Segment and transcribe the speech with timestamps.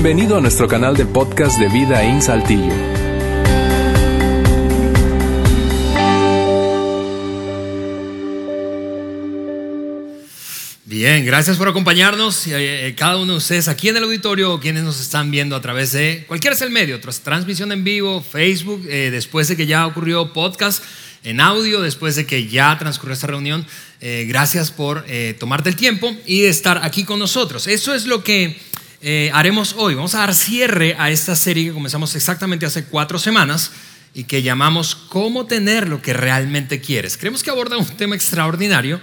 [0.00, 2.72] Bienvenido a nuestro canal de podcast de Vida en Saltillo.
[10.84, 12.46] Bien, gracias por acompañarnos.
[12.46, 15.60] Eh, cada uno de ustedes aquí en el auditorio o quienes nos están viendo a
[15.60, 19.84] través de cualquier es el medio, transmisión en vivo, Facebook, eh, después de que ya
[19.84, 20.80] ocurrió podcast
[21.24, 23.66] en audio, después de que ya transcurrió esta reunión.
[24.00, 25.04] Eh, gracias por
[25.40, 27.66] tomarte el tiempo y estar aquí con nosotros.
[27.66, 28.67] Eso es lo que
[29.00, 29.94] eh, haremos hoy.
[29.94, 33.70] Vamos a dar cierre a esta serie que comenzamos exactamente hace cuatro semanas
[34.14, 37.16] y que llamamos Cómo tener lo que realmente quieres.
[37.16, 39.00] Creemos que aborda un tema extraordinario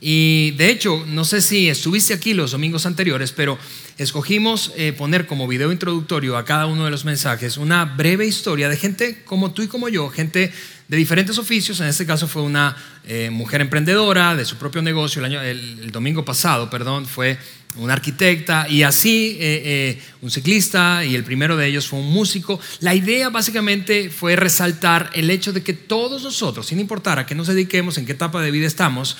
[0.00, 3.58] y de hecho, no sé si estuviste aquí los domingos anteriores, pero
[3.96, 8.68] escogimos eh, poner como video introductorio a cada uno de los mensajes una breve historia
[8.68, 10.52] de gente como tú y como yo, gente
[10.86, 11.80] de diferentes oficios.
[11.80, 15.18] En este caso fue una eh, mujer emprendedora de su propio negocio.
[15.18, 17.38] El, año, el domingo pasado, perdón, fue
[17.76, 22.12] una arquitecta y así eh, eh, un ciclista y el primero de ellos fue un
[22.12, 22.60] músico.
[22.80, 27.34] La idea básicamente fue resaltar el hecho de que todos nosotros, sin importar a qué
[27.34, 29.16] nos dediquemos, en qué etapa de vida estamos,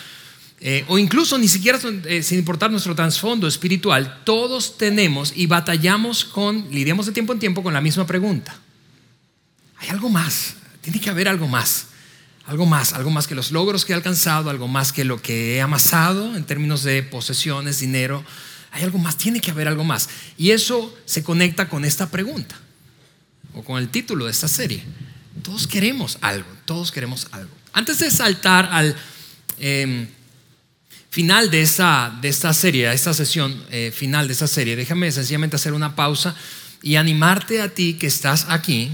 [0.60, 6.68] eh, o incluso ni siquiera sin importar nuestro trasfondo espiritual, todos tenemos y batallamos con,
[6.72, 8.58] lidiamos de tiempo en tiempo con la misma pregunta.
[9.76, 11.87] Hay algo más, tiene que haber algo más.
[12.48, 15.56] Algo más, algo más que los logros que he alcanzado, algo más que lo que
[15.56, 18.24] he amasado en términos de posesiones, dinero.
[18.70, 20.08] Hay algo más, tiene que haber algo más.
[20.38, 22.58] Y eso se conecta con esta pregunta
[23.52, 24.82] o con el título de esta serie.
[25.42, 27.50] Todos queremos algo, todos queremos algo.
[27.74, 28.96] Antes de saltar al
[29.58, 30.08] em,
[31.10, 35.12] final de esta, de esta serie, a esta sesión eh, final de esta serie, déjame
[35.12, 36.34] sencillamente hacer una pausa
[36.82, 38.90] y animarte a ti que estás aquí,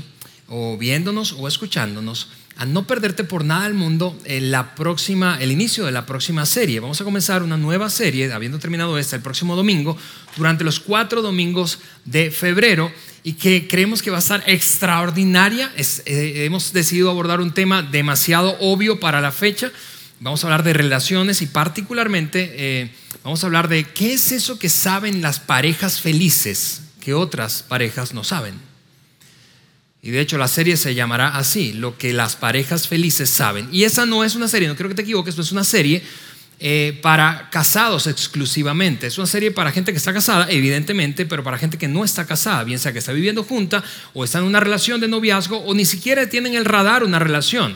[0.49, 5.85] o viéndonos o escuchándonos, a no perderte por nada del mundo la próxima, el inicio
[5.85, 6.81] de la próxima serie.
[6.81, 9.97] Vamos a comenzar una nueva serie, habiendo terminado esta el próximo domingo,
[10.37, 15.73] durante los cuatro domingos de febrero y que creemos que va a estar extraordinaria.
[15.77, 19.73] Eh, hemos decidido abordar un tema demasiado obvio para la fecha.
[20.21, 22.91] Vamos a hablar de relaciones y particularmente eh,
[23.25, 28.15] vamos a hablar de qué es eso que saben las parejas felices que otras parejas
[28.15, 28.74] no saben.
[30.05, 33.71] Y de hecho la serie se llamará así, lo que las parejas felices saben.
[33.73, 36.03] Y esa no es una serie, no creo que te equivoques, no es una serie
[36.61, 39.07] eh, para casados exclusivamente.
[39.07, 42.27] Es una serie para gente que está casada, evidentemente, pero para gente que no está
[42.27, 43.83] casada, bien sea que está viviendo junta
[44.13, 47.75] o está en una relación de noviazgo o ni siquiera tienen el radar una relación.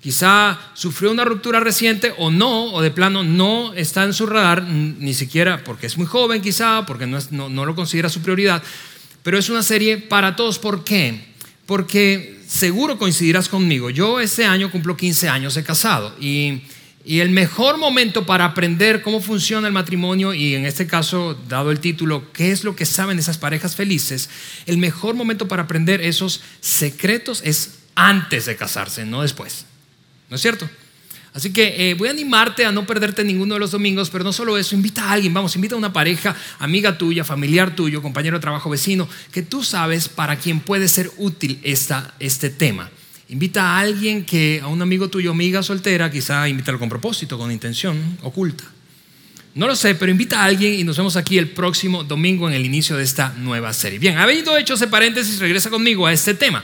[0.00, 4.62] Quizá sufrió una ruptura reciente o no, o de plano no está en su radar,
[4.62, 8.62] ni siquiera porque es muy joven quizá, porque no, no, no lo considera su prioridad.
[9.24, 10.60] Pero es una serie para todos.
[10.60, 11.29] ¿Por qué?
[11.70, 16.62] Porque seguro coincidirás conmigo, yo este año cumplo 15 años de casado y,
[17.06, 21.78] el mejor momento para aprender cómo funciona el matrimonio y en este caso, dado el
[21.78, 24.28] título, qué es lo que saben esas parejas felices,
[24.66, 29.64] el mejor momento para aprender esos secretos es antes de casarse, no después.
[30.28, 30.68] ¿No es cierto?
[31.32, 34.32] Así que eh, voy a animarte a no perderte ninguno de los domingos, pero no
[34.32, 38.36] solo eso, invita a alguien, vamos, invita a una pareja, amiga tuya, familiar tuyo, compañero
[38.36, 42.90] de trabajo, vecino, que tú sabes para quien puede ser útil esta, este tema.
[43.28, 47.52] Invita a alguien que, a un amigo tuyo, amiga soltera, quizá invítalo con propósito, con
[47.52, 48.64] intención oculta.
[49.54, 52.54] No lo sé, pero invita a alguien y nos vemos aquí el próximo domingo en
[52.54, 54.00] el inicio de esta nueva serie.
[54.00, 56.62] Bien, habiendo hecho ese paréntesis, regresa conmigo a este tema.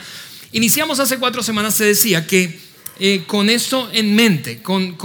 [0.52, 2.65] Iniciamos hace cuatro semanas, se decía que
[2.98, 4.96] eh, con esto en mente, con,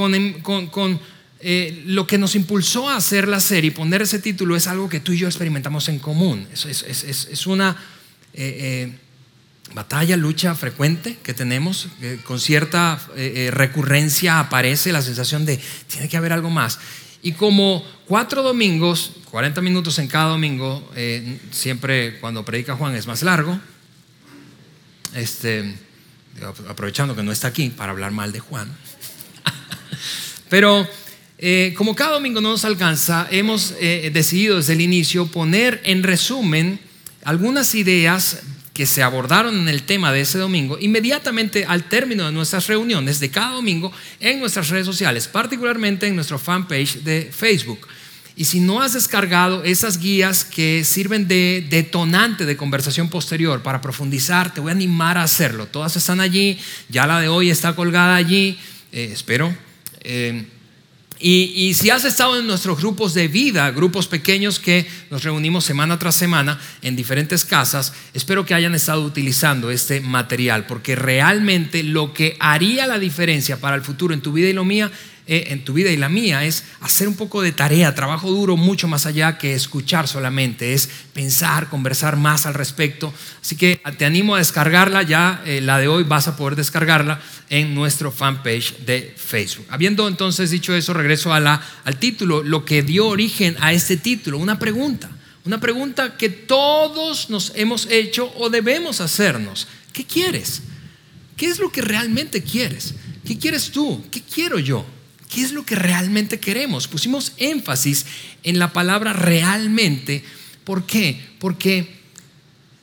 [1.41, 4.88] eh, lo que nos impulsó a hacer la serie y poner ese título es algo
[4.88, 6.47] que tú y yo experimentamos en común.
[6.53, 7.75] Es, una
[8.34, 8.94] eh,
[9.74, 11.90] batalla, lucha frecuente que tenemos,
[12.24, 13.00] con cierta
[13.52, 16.79] recurrencia aparece la sensación de tiene que haber algo más.
[17.23, 20.90] Y como cuatro domingos, 40 minutos en cada domingo,
[21.52, 23.59] siempre cuando predica Juan es más largo,
[25.13, 25.75] este
[26.68, 28.69] aprovechando que no está aquí para hablar mal de Juan.
[30.50, 30.88] Pero
[31.38, 36.03] eh, como cada domingo no nos alcanza, hemos eh, decidido desde el inicio poner en
[36.03, 36.79] resumen
[37.23, 38.41] algunas ideas
[38.73, 43.20] que se abordaron en el tema de ese domingo inmediatamente al término de nuestras reuniones
[43.20, 47.87] de cada domingo en nuestras redes sociales, particularmente en nuestro fanpage de Facebook.
[48.36, 53.82] Y si no has descargado esas guías que sirven de detonante de conversación posterior para
[53.82, 55.68] profundizar, te voy a animar a hacerlo.
[55.68, 56.58] Todas están allí,
[56.90, 58.58] ya la de hoy está colgada allí,
[58.92, 59.54] eh, espero.
[60.02, 60.46] Eh,
[61.20, 65.64] y, y, si has estado en nuestros grupos de vida, grupos pequeños que nos reunimos
[65.64, 71.84] semana tras semana en diferentes casas, espero que hayan estado utilizando este material, porque realmente
[71.84, 74.92] lo que haría la diferencia para el futuro en tu vida y lo mía
[75.28, 78.58] eh, en tu vida y la mía es hacer un poco de tarea, trabajo duro,
[78.58, 83.14] mucho más allá que escuchar solamente, es pensar, conversar más al respecto.
[83.41, 87.22] Así que te animo a descargarla, ya eh, la de hoy vas a poder descargarla
[87.50, 89.68] en nuestro fanpage de Facebook.
[89.70, 93.97] Habiendo entonces dicho eso, regreso a la, al título, lo que dio origen a este
[93.97, 95.09] título, una pregunta.
[95.44, 99.68] Una pregunta que todos nos hemos hecho o debemos hacernos.
[99.91, 100.62] ¿Qué quieres?
[101.35, 102.94] ¿Qué es lo que realmente quieres?
[103.26, 104.03] ¿Qué quieres tú?
[104.12, 104.85] ¿Qué quiero yo?
[105.32, 106.90] ¿Qué es lo que realmente queremos?
[106.90, 108.06] Pusimos énfasis
[108.44, 110.26] en la palabra realmente.
[110.66, 111.22] ¿Por qué?
[111.40, 111.88] Porque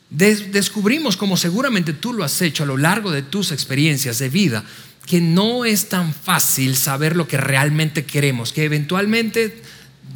[0.09, 4.65] descubrimos, como seguramente tú lo has hecho a lo largo de tus experiencias de vida,
[5.05, 9.63] que no es tan fácil saber lo que realmente queremos, que eventualmente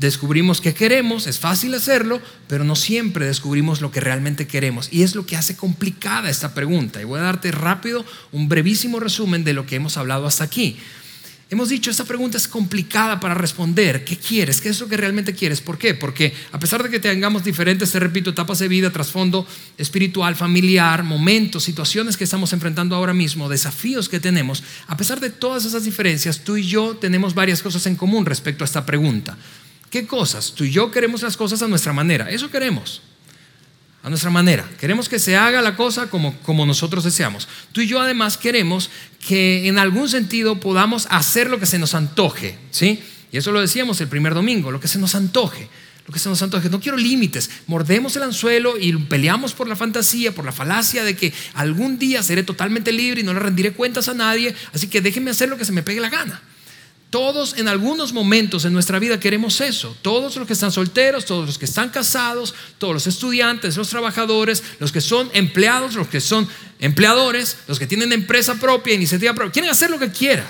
[0.00, 4.88] descubrimos que queremos, es fácil hacerlo, pero no siempre descubrimos lo que realmente queremos.
[4.90, 7.02] Y es lo que hace complicada esta pregunta.
[7.02, 10.79] Y voy a darte rápido un brevísimo resumen de lo que hemos hablado hasta aquí.
[11.52, 14.06] Hemos dicho, esta pregunta es complicada para responder.
[14.06, 14.62] ¿Qué quieres?
[14.62, 15.60] ¿Qué es lo que realmente quieres?
[15.60, 15.93] ¿Por qué?
[15.93, 19.46] Porque a pesar de que tengamos diferentes, te repito, etapas de vida, trasfondo
[19.76, 25.28] espiritual, familiar, momentos, situaciones que estamos enfrentando ahora mismo, desafíos que tenemos, a pesar de
[25.28, 29.37] todas esas diferencias, tú y yo tenemos varias cosas en común respecto a esta pregunta.
[29.90, 30.55] ¿Qué cosas?
[30.55, 32.31] Tú y yo queremos las cosas a nuestra manera.
[32.31, 33.02] Eso queremos.
[34.02, 34.69] A nuestra manera.
[34.81, 37.46] Queremos que se haga la cosa como, como nosotros deseamos.
[37.70, 38.90] Tú y yo además queremos
[39.26, 42.58] que en algún sentido podamos hacer lo que se nos antoje.
[42.72, 43.00] ¿sí?
[43.31, 45.69] Y eso lo decíamos el primer domingo, lo que se nos antoje.
[46.06, 46.69] Lo que se nos antoje.
[46.69, 47.49] No quiero límites.
[47.69, 52.25] Mordemos el anzuelo y peleamos por la fantasía, por la falacia de que algún día
[52.25, 54.55] seré totalmente libre y no le rendiré cuentas a nadie.
[54.72, 56.43] Así que déjenme hacer lo que se me pegue la gana.
[57.12, 59.94] Todos en algunos momentos en nuestra vida queremos eso.
[60.00, 64.62] Todos los que están solteros, todos los que están casados, todos los estudiantes, los trabajadores,
[64.78, 66.48] los que son empleados, los que son
[66.78, 70.46] empleadores, los que tienen empresa propia, iniciativa propia, quieren hacer lo que quieran.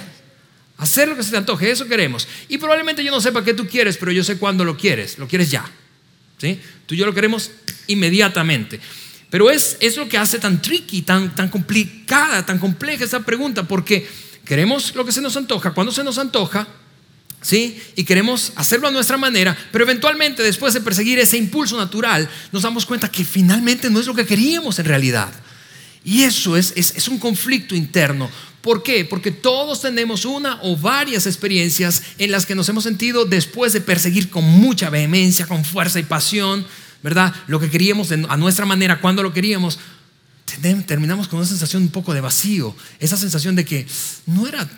[0.76, 2.28] Hacer lo que se te antoje, eso queremos.
[2.48, 5.18] Y probablemente yo no sepa qué tú quieres, pero yo sé cuándo lo quieres.
[5.18, 5.68] Lo quieres ya.
[6.38, 6.60] ¿Sí?
[6.86, 7.50] Tú y yo lo queremos
[7.88, 8.78] inmediatamente.
[9.30, 13.66] Pero es, es lo que hace tan tricky, tan, tan complicada, tan compleja esa pregunta,
[13.66, 14.06] porque
[14.44, 16.66] queremos lo que se nos antoja, cuando se nos antoja,
[17.40, 17.80] ¿sí?
[17.96, 22.62] Y queremos hacerlo a nuestra manera, pero eventualmente después de perseguir ese impulso natural, nos
[22.62, 25.32] damos cuenta que finalmente no es lo que queríamos en realidad.
[26.04, 28.28] Y eso es, es, es un conflicto interno.
[28.60, 29.04] ¿Por qué?
[29.04, 33.80] Porque todos tenemos una o varias experiencias en las que nos hemos sentido después de
[33.80, 36.64] perseguir con mucha vehemencia, con fuerza y pasión,
[37.02, 37.34] ¿verdad?
[37.48, 39.78] Lo que queríamos a nuestra manera, cuando lo queríamos,
[40.86, 43.86] terminamos con una sensación un poco de vacío, esa sensación de que
[44.26, 44.68] no era,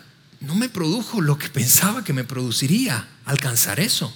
[0.41, 4.15] no me produjo lo que pensaba que me produciría alcanzar eso.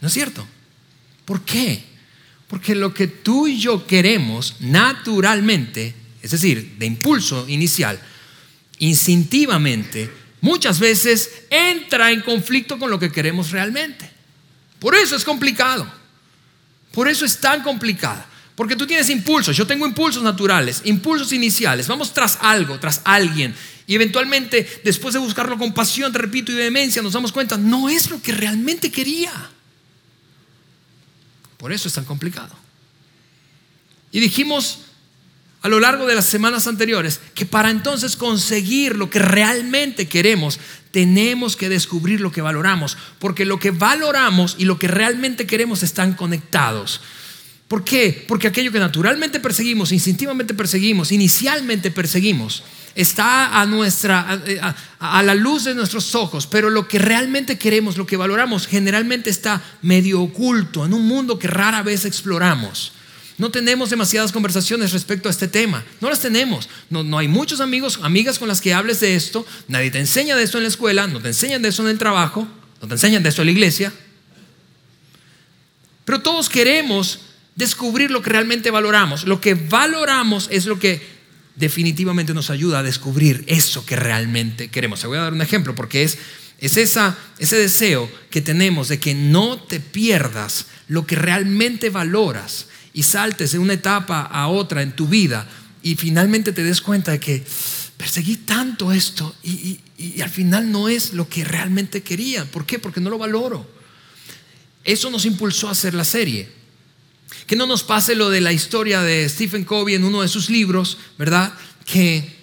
[0.00, 0.46] ¿No es cierto?
[1.24, 1.84] ¿Por qué?
[2.48, 8.00] Porque lo que tú y yo queremos naturalmente, es decir, de impulso inicial,
[8.78, 14.10] instintivamente, muchas veces entra en conflicto con lo que queremos realmente.
[14.78, 15.90] Por eso es complicado.
[16.92, 18.22] Por eso es tan complicado.
[18.62, 23.56] Porque tú tienes impulsos, yo tengo impulsos naturales, impulsos iniciales, vamos tras algo, tras alguien.
[23.88, 27.88] Y eventualmente, después de buscarlo con pasión, te repito, y vehemencia, nos damos cuenta, no
[27.88, 29.32] es lo que realmente quería.
[31.56, 32.54] Por eso es tan complicado.
[34.12, 34.82] Y dijimos
[35.62, 40.60] a lo largo de las semanas anteriores que para entonces conseguir lo que realmente queremos,
[40.92, 45.82] tenemos que descubrir lo que valoramos, porque lo que valoramos y lo que realmente queremos
[45.82, 47.00] están conectados.
[47.72, 48.22] ¿Por qué?
[48.28, 52.64] Porque aquello que naturalmente perseguimos, instintivamente perseguimos, inicialmente perseguimos,
[52.94, 54.42] está a nuestra
[55.00, 59.30] a, la luz de nuestros ojos, pero lo que realmente queremos, lo que valoramos, generalmente
[59.30, 62.92] está medio oculto en un mundo que rara vez exploramos.
[63.38, 65.82] No tenemos demasiadas conversaciones respecto a este tema.
[66.02, 66.68] No las tenemos.
[66.90, 69.46] No, no, hay muchos amigos, amigas con las que hables de esto.
[69.68, 71.96] Nadie te enseña de esto en la escuela, no te enseñan de eso en el
[71.96, 72.46] trabajo,
[72.82, 73.94] no te enseñan de esto en la iglesia.
[76.04, 77.20] Pero todos queremos
[77.54, 79.24] descubrir lo que realmente valoramos.
[79.24, 81.00] Lo que valoramos es lo que
[81.56, 85.00] definitivamente nos ayuda a descubrir eso que realmente queremos.
[85.00, 86.18] Te voy a dar un ejemplo porque es,
[86.58, 93.52] ese deseo que tenemos de que no te pierdas lo que realmente valoras y saltes
[93.52, 95.48] de una etapa a otra en tu vida
[95.82, 97.44] y finalmente te des cuenta de que
[97.96, 102.44] perseguí tanto esto y, y al final no es lo que realmente quería.
[102.44, 102.78] ¿Por qué?
[102.78, 103.68] Porque no lo valoro.
[104.84, 106.61] Eso nos impulsó a hacer la serie.
[107.46, 110.50] Que no nos pase lo de la historia de Stephen Covey en uno de sus
[110.50, 111.52] libros, ¿verdad?
[111.84, 112.36] Que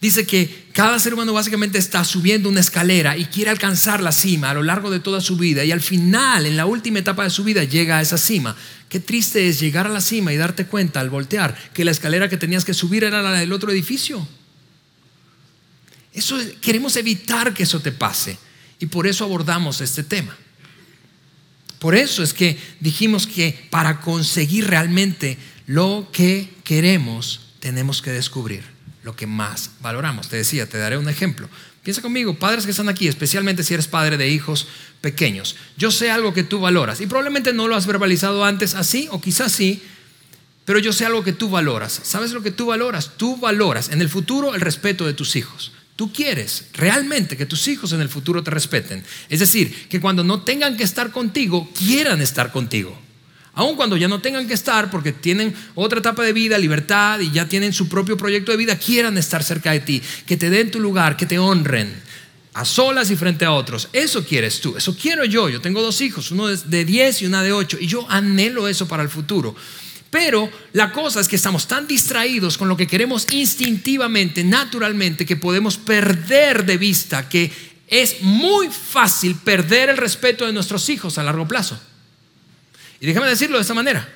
[0.00, 4.50] dice que cada ser humano básicamente está subiendo una escalera y quiere alcanzar la cima
[4.50, 7.30] a lo largo de toda su vida y al final, en la última etapa de
[7.30, 8.56] su vida, llega a esa cima.
[8.88, 12.28] Qué triste es llegar a la cima y darte cuenta al voltear que la escalera
[12.28, 14.26] que tenías que subir era la del otro edificio.
[16.12, 18.38] Eso queremos evitar que eso te pase
[18.78, 20.36] y por eso abordamos este tema.
[21.82, 25.36] Por eso es que dijimos que para conseguir realmente
[25.66, 28.62] lo que queremos tenemos que descubrir
[29.02, 30.28] lo que más valoramos.
[30.28, 31.48] Te decía, te daré un ejemplo.
[31.82, 34.68] Piensa conmigo, padres que están aquí, especialmente si eres padre de hijos
[35.00, 35.56] pequeños.
[35.76, 39.20] Yo sé algo que tú valoras y probablemente no lo has verbalizado antes así o
[39.20, 39.82] quizás sí,
[40.64, 41.98] pero yo sé algo que tú valoras.
[42.04, 43.14] ¿Sabes lo que tú valoras?
[43.16, 45.72] Tú valoras en el futuro el respeto de tus hijos.
[46.02, 49.04] Tú quieres realmente que tus hijos en el futuro te respeten.
[49.28, 52.98] Es decir, que cuando no tengan que estar contigo, quieran estar contigo.
[53.54, 57.30] Aun cuando ya no tengan que estar porque tienen otra etapa de vida, libertad y
[57.30, 60.72] ya tienen su propio proyecto de vida, quieran estar cerca de ti, que te den
[60.72, 61.94] tu lugar, que te honren,
[62.52, 63.88] a solas y frente a otros.
[63.92, 65.48] Eso quieres tú, eso quiero yo.
[65.48, 68.88] Yo tengo dos hijos, uno de 10 y una de 8, y yo anhelo eso
[68.88, 69.54] para el futuro.
[70.12, 75.36] Pero la cosa es que estamos tan distraídos con lo que queremos instintivamente, naturalmente, que
[75.36, 77.50] podemos perder de vista que
[77.88, 81.80] es muy fácil perder el respeto de nuestros hijos a largo plazo.
[83.00, 84.06] Y déjame decirlo de esta manera.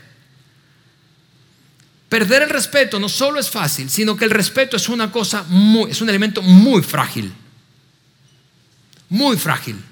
[2.10, 5.90] Perder el respeto no solo es fácil, sino que el respeto es una cosa muy,
[5.90, 7.32] es un elemento muy frágil.
[9.08, 9.82] Muy frágil.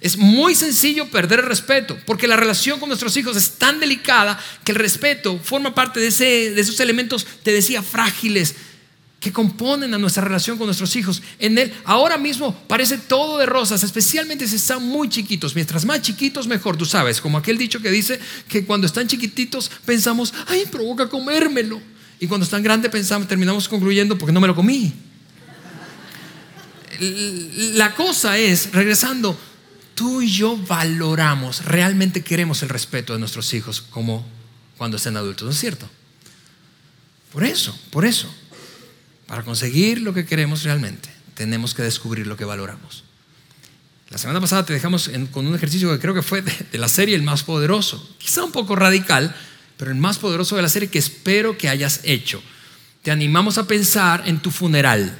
[0.00, 4.38] Es muy sencillo perder el respeto, porque la relación con nuestros hijos es tan delicada
[4.64, 8.54] que el respeto forma parte de, de esos elementos, te decía, frágiles,
[9.20, 11.22] que componen a nuestra relación con nuestros hijos.
[11.38, 15.54] En él ahora mismo parece todo de rosas, especialmente si están muy chiquitos.
[15.54, 16.76] Mientras más chiquitos, mejor.
[16.76, 21.80] Tú sabes, como aquel dicho que dice que cuando están chiquititos pensamos, ay, provoca comérmelo.
[22.20, 24.92] Y cuando están grandes pensamos, terminamos concluyendo porque no me lo comí.
[27.74, 29.38] La cosa es, regresando,
[29.98, 34.24] tú y yo valoramos, realmente queremos el respeto de nuestros hijos como
[34.76, 35.90] cuando estén adultos, ¿no es cierto?
[37.32, 38.32] Por eso, por eso.
[39.26, 43.02] Para conseguir lo que queremos realmente, tenemos que descubrir lo que valoramos.
[44.10, 47.16] La semana pasada te dejamos con un ejercicio que creo que fue de, la serie
[47.16, 49.34] el más poderoso, quizá un poco radical,
[49.76, 52.40] pero el más poderoso de la serie que espero que hayas hecho.
[53.02, 55.18] Te animamos a pensar en tu funeral.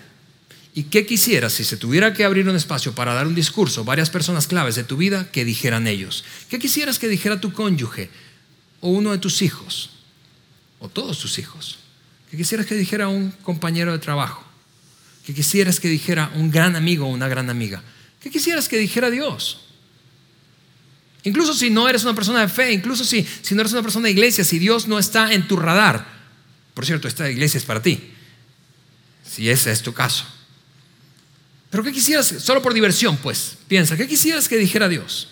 [0.74, 4.10] ¿Y qué quisieras si se tuviera que abrir un espacio para dar un discurso, varias
[4.10, 6.24] personas claves de tu vida, que dijeran ellos?
[6.48, 8.10] ¿Qué quisieras que dijera tu cónyuge
[8.80, 9.90] o uno de tus hijos
[10.78, 11.78] o todos tus hijos?
[12.30, 14.44] ¿Qué quisieras que dijera un compañero de trabajo?
[15.24, 17.82] ¿Qué quisieras que dijera un gran amigo o una gran amiga?
[18.20, 19.60] ¿Qué quisieras que dijera Dios?
[21.24, 24.04] Incluso si no eres una persona de fe, incluso si, si no eres una persona
[24.04, 26.06] de iglesia, si Dios no está en tu radar.
[26.74, 28.12] Por cierto, esta iglesia es para ti,
[29.24, 30.24] si ese es tu caso.
[31.70, 35.28] Pero ¿qué quisieras, solo por diversión, pues, piensa, ¿qué quisieras que dijera Dios?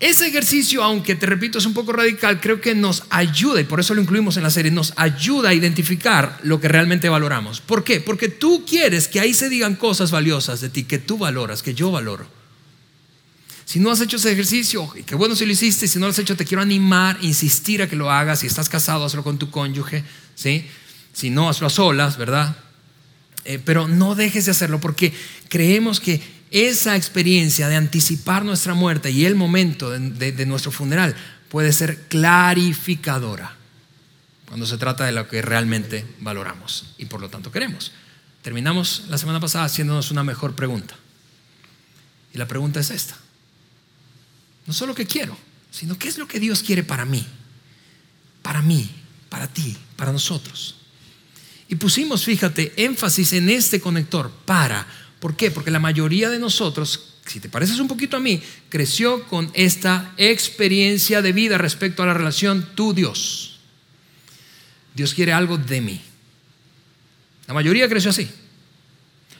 [0.00, 3.80] Ese ejercicio, aunque te repito, es un poco radical, creo que nos ayuda, y por
[3.80, 7.60] eso lo incluimos en la serie, nos ayuda a identificar lo que realmente valoramos.
[7.60, 8.00] ¿Por qué?
[8.00, 11.74] Porque tú quieres que ahí se digan cosas valiosas de ti, que tú valoras, que
[11.74, 12.26] yo valoro.
[13.64, 16.10] Si no has hecho ese ejercicio, y qué bueno si lo hiciste, si no lo
[16.10, 18.40] has hecho, te quiero animar, insistir a que lo hagas.
[18.40, 20.04] Si estás casado, hazlo con tu cónyuge,
[20.34, 20.66] ¿sí?
[21.14, 22.56] Si no, hazlo a solas, ¿verdad?
[23.44, 25.12] Eh, pero no dejes de hacerlo porque
[25.48, 31.14] creemos que esa experiencia de anticipar nuestra muerte y el momento de, nuestro funeral
[31.48, 33.56] puede ser clarificadora
[34.46, 37.92] cuando se trata de lo que realmente valoramos y por lo tanto queremos.
[38.42, 40.94] Terminamos la semana pasada haciéndonos una mejor pregunta.
[42.32, 43.16] Y la pregunta es esta.
[44.66, 45.36] No solo qué quiero,
[45.70, 47.26] sino qué es lo que Dios quiere para mí.
[48.42, 48.90] Para mí,
[49.28, 50.76] para ti, para nosotros.
[51.74, 54.86] Y pusimos, fíjate, énfasis en este conector para
[55.24, 55.50] ¿Por qué?
[55.50, 60.12] Porque la mayoría de nosotros, si te pareces un poquito a mí, creció con esta
[60.18, 63.58] experiencia de vida respecto a la relación tú-Dios.
[64.94, 66.00] Dios quiere algo de mí.
[67.46, 68.30] La mayoría creció así.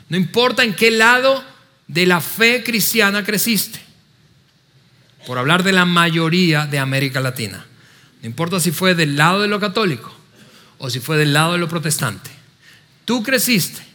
[0.09, 1.45] No importa en qué lado
[1.87, 3.79] de la fe cristiana creciste,
[5.27, 7.67] por hablar de la mayoría de América Latina.
[8.23, 10.24] No importa si fue del lado de lo católico
[10.79, 12.31] o si fue del lado de lo protestante.
[13.05, 13.95] Tú creciste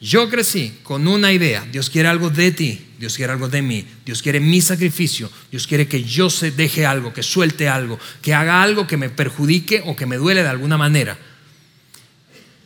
[0.00, 3.86] yo crecí con una idea, Dios quiere algo de ti, Dios quiere algo de mí,
[4.04, 8.34] Dios quiere mi sacrificio, Dios quiere que yo se deje algo, que suelte algo, que
[8.34, 11.16] haga algo que me perjudique o que me duele de alguna manera.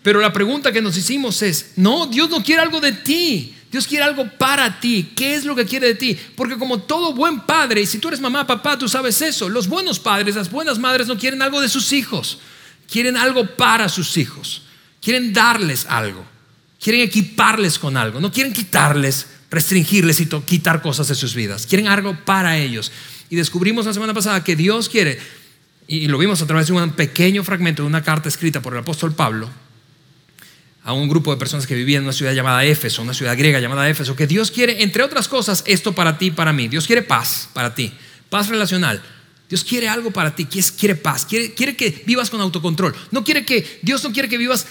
[0.02, 3.86] Pero la pregunta que nos hicimos es, no, Dios no quiere algo de ti, Dios
[3.86, 5.12] quiere algo para ti.
[5.14, 6.18] ¿Qué es lo que quiere de ti?
[6.34, 9.68] Porque como todo buen padre, y si tú eres mamá, papá, tú sabes eso, los
[9.68, 12.38] buenos padres, las buenas madres no quieren algo de sus hijos,
[12.90, 14.62] quieren algo para sus hijos,
[15.00, 16.24] quieren darles algo.
[16.80, 21.66] Quieren equiparles con algo, no quieren quitarles, restringirles y quitar cosas de sus vidas.
[21.66, 22.90] Quieren algo para ellos.
[23.28, 25.18] Y descubrimos la semana pasada que Dios quiere,
[25.86, 28.78] y lo vimos a través de un pequeño fragmento de una carta escrita por el
[28.78, 29.50] apóstol Pablo,
[30.82, 33.60] a un grupo de personas que vivían en una ciudad llamada Éfeso, una ciudad griega
[33.60, 36.68] llamada Éfeso, que Dios quiere, entre otras cosas, esto para ti y para mí.
[36.68, 37.92] Dios quiere paz para ti,
[38.30, 39.02] paz relacional.
[39.50, 42.94] Dios quiere algo para ti, quiere paz, quiere, que vivas con autocontrol.
[43.10, 44.64] No quiere que, Dios no quiere que vivas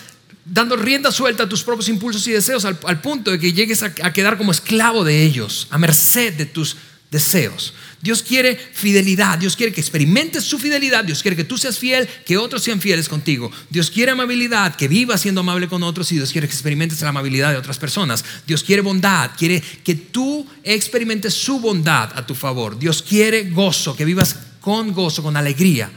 [0.45, 3.93] dando rienda suelta a tus propios impulsos y deseos al, punto de que llegues a,
[4.01, 6.77] a quedar como esclavo de ellos, a merced de tus
[7.11, 7.73] deseos.
[8.01, 12.07] Dios quiere fidelidad, Dios quiere que experimentes su fidelidad, Dios quiere que tú seas fiel,
[12.25, 13.51] que otros sean fieles contigo.
[13.69, 17.09] Dios quiere amabilidad, que vivas siendo amable con otros y Dios quiere que experimentes la
[17.09, 18.23] amabilidad de otras personas.
[18.47, 22.79] Dios quiere bondad, quiere que tú experimentes su bondad a tu favor.
[22.79, 25.89] Dios quiere gozo, que vivas con gozo, con alegría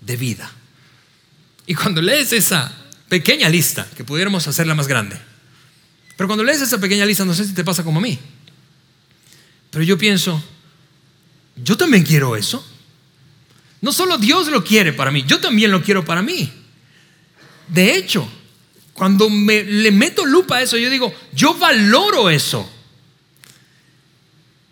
[0.00, 0.50] de vida.
[1.66, 2.72] Y cuando lees esa
[3.08, 5.18] pequeña lista, que pudiéramos hacerla más grande,
[6.16, 8.18] pero cuando lees esa pequeña lista, no sé si te pasa como a mí,
[9.70, 10.42] pero yo pienso,
[11.56, 12.66] yo también quiero eso.
[13.80, 16.52] No solo Dios lo quiere para mí, yo también lo quiero para mí.
[17.68, 18.28] De hecho,
[18.92, 22.70] cuando me, le meto lupa a eso, yo digo, yo valoro eso.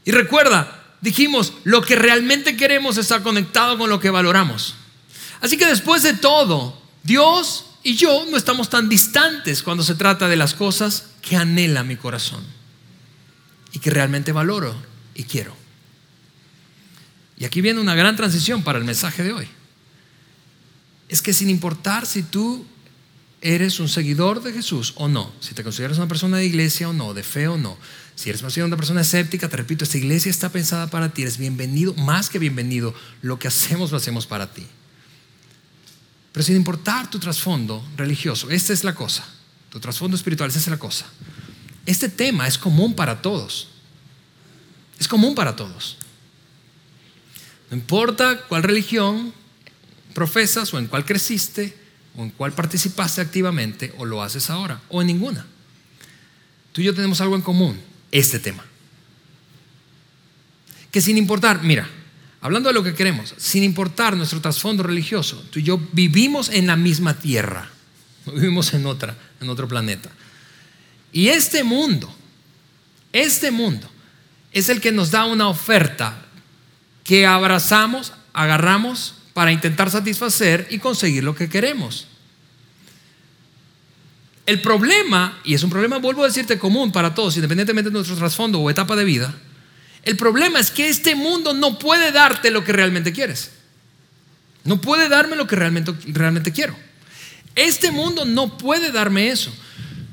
[0.04, 4.74] Y recuerda, dijimos, lo que realmente queremos está conectado con lo que valoramos.
[5.40, 10.28] Así que después de todo, Dios y yo no estamos tan distantes cuando se trata
[10.28, 12.44] de las cosas que anhela mi corazón
[13.72, 14.74] y que realmente valoro
[15.14, 15.56] y quiero.
[17.38, 19.48] Y aquí viene una gran transición para el mensaje de hoy.
[21.08, 22.66] Es que sin importar si tú
[23.40, 26.92] eres un seguidor de Jesús o no, si te consideras una persona de iglesia o
[26.92, 27.78] no, de fe o no,
[28.14, 31.94] si eres una persona escéptica, te repito, esta iglesia está pensada para ti, eres bienvenido,
[31.94, 34.66] más que bienvenido, lo que hacemos lo hacemos para ti.
[36.32, 39.26] Pero sin importar tu trasfondo religioso, esta es la cosa,
[39.70, 41.06] tu trasfondo espiritual, esta es la cosa.
[41.86, 43.68] Este tema es común para todos,
[44.98, 45.96] es común para todos.
[47.70, 49.32] No importa cuál religión
[50.12, 51.80] profesas o en cuál creciste
[52.16, 55.46] o en cuál participaste activamente o lo haces ahora o en ninguna.
[56.72, 58.64] Tú y yo tenemos algo en común, este tema.
[60.90, 61.88] Que sin importar, mira,
[62.40, 66.66] hablando de lo que queremos, sin importar nuestro trasfondo religioso, tú y yo vivimos en
[66.66, 67.70] la misma tierra,
[68.26, 70.10] no vivimos en otra, en otro planeta.
[71.12, 72.12] Y este mundo,
[73.12, 73.90] este mundo
[74.52, 76.26] es el que nos da una oferta
[77.04, 82.06] que abrazamos, agarramos para intentar satisfacer y conseguir lo que queremos.
[84.46, 88.16] El problema, y es un problema, vuelvo a decirte, común para todos, independientemente de nuestro
[88.16, 89.34] trasfondo o etapa de vida,
[90.02, 93.52] el problema es que este mundo no puede darte lo que realmente quieres.
[94.64, 96.74] No puede darme lo que realmente, realmente quiero.
[97.54, 99.52] Este mundo no puede darme eso.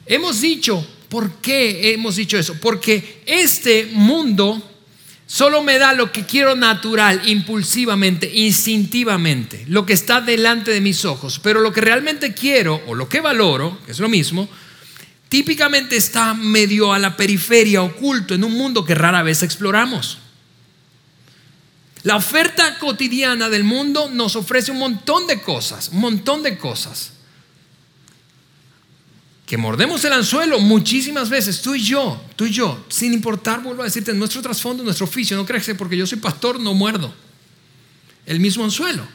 [0.06, 2.56] Hemos dicho, ¿por qué hemos dicho eso?
[2.60, 4.62] Porque este mundo
[5.28, 11.04] Solo me da lo que quiero natural, impulsivamente, instintivamente, lo que está delante de mis
[11.04, 11.40] ojos.
[11.44, 14.48] Pero lo que realmente quiero o lo que valoro, que es lo mismo,
[15.28, 20.20] típicamente está medio a la periferia, oculto, en un mundo que rara vez exploramos.
[22.04, 27.17] La oferta cotidiana del mundo nos ofrece un montón de cosas, un montón de cosas
[29.48, 33.82] que mordemos el anzuelo muchísimas veces, tú y yo, tú y yo, sin importar, vuelvo
[33.82, 37.14] a decirte, nuestro trasfondo, nuestro oficio, no crees que porque yo soy pastor no muerdo
[38.26, 39.08] el mismo anzuelo.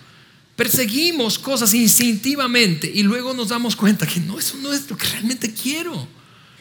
[0.57, 5.07] Perseguimos cosas instintivamente y luego nos damos cuenta que no, eso no es lo que
[5.07, 6.09] realmente quiero.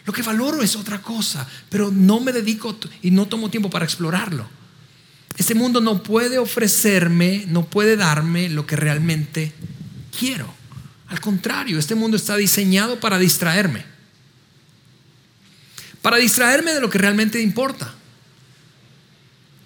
[0.05, 3.85] Lo que valoro es otra cosa, pero no me dedico y no tomo tiempo para
[3.85, 4.45] explorarlo.
[5.37, 9.53] Este mundo no puede ofrecerme, no puede darme lo que realmente
[10.19, 10.60] quiero.
[11.11, 13.83] Al contrario, este mundo está diseñado para distraerme.
[16.01, 17.93] Para distraerme de lo que realmente importa.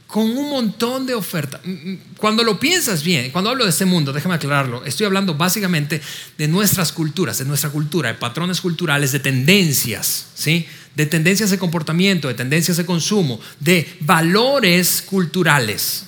[0.08, 1.62] Con un montón de ofertas.
[1.63, 5.36] Mm, mm, cuando lo piensas bien, cuando hablo de este mundo, déjame aclararlo, estoy hablando
[5.36, 6.01] básicamente
[6.36, 10.65] de nuestras culturas, de nuestra cultura, de patrones culturales, de tendencias, ¿sí?
[10.95, 16.05] De tendencias de comportamiento, de tendencias de consumo, de valores culturales,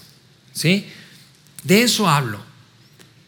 [0.51, 0.87] ¿sí?
[1.63, 2.46] De eso hablo.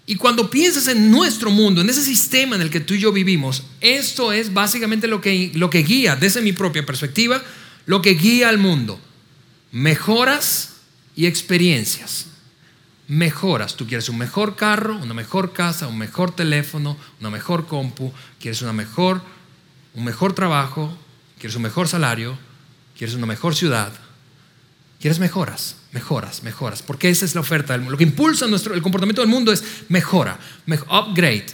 [0.09, 3.11] Y cuando piensas en nuestro mundo, en ese sistema en el que tú y yo
[3.11, 7.43] vivimos, esto es básicamente lo que, lo que guía, desde mi propia perspectiva,
[7.85, 8.99] lo que guía al mundo.
[9.71, 10.77] Mejoras
[11.15, 12.25] y experiencias.
[13.07, 13.75] Mejoras.
[13.75, 18.63] Tú quieres un mejor carro, una mejor casa, un mejor teléfono, una mejor compu, quieres
[18.63, 19.21] una mejor,
[19.93, 20.91] un mejor trabajo,
[21.37, 22.35] quieres un mejor salario,
[22.97, 23.93] quieres una mejor ciudad.
[24.99, 27.77] Quieres mejoras mejoras, mejoras, porque esa es la oferta.
[27.77, 31.47] Lo que impulsa nuestro, el comportamiento del mundo es mejora, upgrade,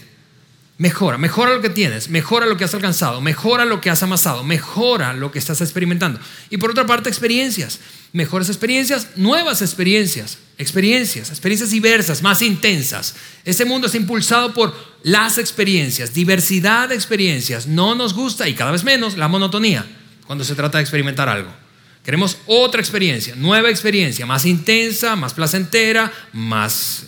[0.77, 4.43] mejora, mejora lo que tienes, mejora lo que has alcanzado, mejora lo que has amasado,
[4.43, 6.19] mejora lo que estás experimentando.
[6.49, 7.79] Y por otra parte, experiencias,
[8.11, 13.15] mejores experiencias, nuevas experiencias, experiencias, experiencias diversas, más intensas.
[13.45, 17.67] Este mundo está impulsado por las experiencias, diversidad de experiencias.
[17.67, 19.85] No nos gusta, y cada vez menos, la monotonía
[20.27, 21.64] cuando se trata de experimentar algo.
[22.05, 27.07] Queremos otra experiencia, nueva experiencia, más intensa, más placentera, más,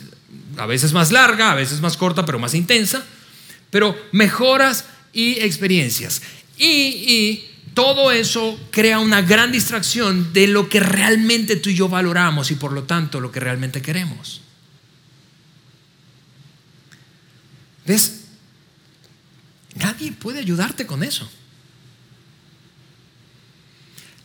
[0.57, 3.05] a veces más larga, a veces más corta, pero más intensa,
[3.69, 6.23] pero mejoras y experiencias.
[6.57, 11.87] Y, y todo eso crea una gran distracción de lo que realmente tú y yo
[11.87, 14.41] valoramos y por lo tanto lo que realmente queremos.
[17.85, 18.21] ¿Ves?
[19.75, 21.29] Nadie puede ayudarte con eso.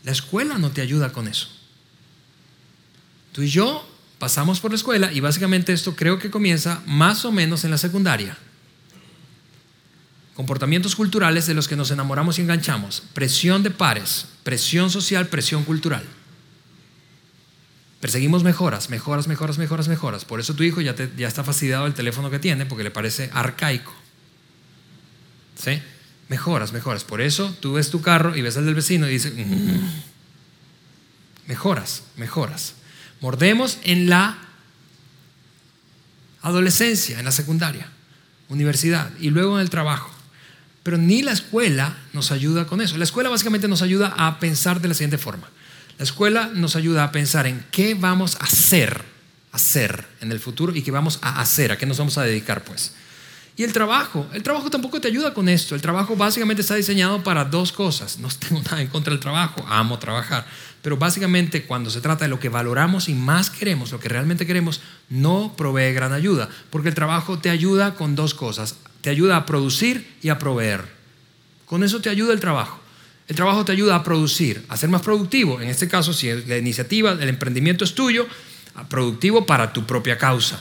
[0.05, 1.49] La escuela no te ayuda con eso.
[3.33, 3.89] Tú y yo
[4.19, 7.79] pasamos por la escuela y básicamente esto creo que comienza más o menos en la
[7.79, 8.37] secundaria.
[10.35, 13.03] Comportamientos culturales de los que nos enamoramos y enganchamos.
[13.13, 16.05] Presión de pares, presión social, presión cultural.
[18.01, 20.25] Perseguimos mejoras, mejoras, mejoras, mejoras, mejoras.
[20.25, 23.93] Por eso tu hijo ya, está fastidiado del teléfono que tiene porque le parece arcaico.
[25.55, 25.81] ¿Sí?
[26.33, 27.05] Mejoras, mejoras.
[27.05, 29.87] Por eso tú ves tu carro y ves el del vecino y dices, mm".
[31.47, 32.73] mejoras, mejoras.
[33.21, 34.39] Mordemos en la
[36.41, 37.87] adolescencia, en la secundaria,
[38.49, 40.11] universidad y luego en el trabajo.
[40.83, 42.97] Pero ni la escuela nos ayuda con eso.
[42.97, 45.51] La escuela básicamente nos ayuda a pensar de la siguiente forma.
[45.99, 49.05] La escuela nos ayuda a pensar en qué vamos a hacer,
[49.53, 52.65] hacer en el futuro y qué vamos a hacer, a qué nos vamos a dedicar
[52.65, 52.95] pues.
[53.55, 55.75] Y el trabajo, el trabajo tampoco te ayuda con esto.
[55.75, 58.19] El trabajo básicamente está diseñado para dos cosas.
[58.19, 60.47] No tengo nada en contra del trabajo, amo trabajar.
[60.81, 64.47] Pero básicamente cuando se trata de lo que valoramos y más queremos, lo que realmente
[64.47, 66.49] queremos, no provee gran ayuda.
[66.71, 68.77] Porque el trabajo te ayuda con dos cosas.
[69.03, 70.85] Te ayuda a producir y a proveer.
[71.67, 72.81] Con eso te ayuda el trabajo.
[73.29, 75.61] El trabajo te ayuda a producir, a ser más productivo.
[75.61, 78.27] En este caso, si la iniciativa, el emprendimiento es tuyo,
[78.89, 80.61] productivo para tu propia causa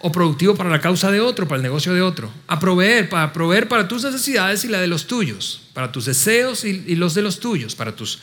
[0.00, 2.32] o productivo para la causa de otro, para el negocio de otro.
[2.46, 6.64] A proveer, para proveer para tus necesidades y la de los tuyos, para tus deseos
[6.64, 8.20] y, los de los tuyos, para tus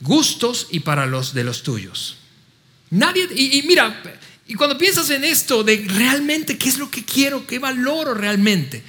[0.00, 2.16] gustos y para los de los tuyos.
[2.90, 4.02] Nadie, y, y mira,
[4.46, 8.82] y cuando piensas en esto de realmente qué es lo que quiero, qué valoro realmente,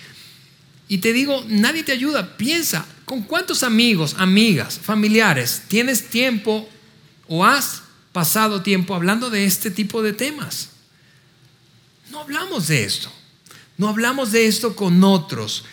[0.87, 6.69] y te digo, nadie te ayuda, piensa, ¿con cuántos amigos, amigas, familiares tienes tiempo
[7.27, 7.81] o has
[8.11, 10.72] pasado tiempo hablando de este tipo de temas?
[12.13, 13.11] No hablamos de esto.
[13.75, 15.65] No hablamos de esto con otros.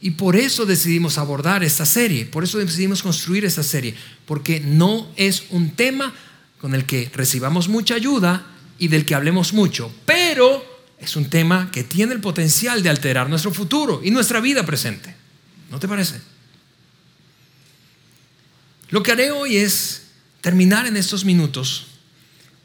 [0.00, 3.94] Y por eso decidimos abordar esta serie, por eso decidimos construir esta serie,
[4.24, 6.14] porque no es un tema
[6.58, 8.46] con el que recibamos mucha ayuda
[8.78, 10.64] y del que hablemos mucho, pero
[10.98, 15.14] es un tema que tiene el potencial de alterar nuestro futuro y nuestra vida presente.
[15.70, 16.22] ¿No te parece?
[18.88, 20.04] Lo que haré hoy es
[20.40, 21.88] terminar en estos minutos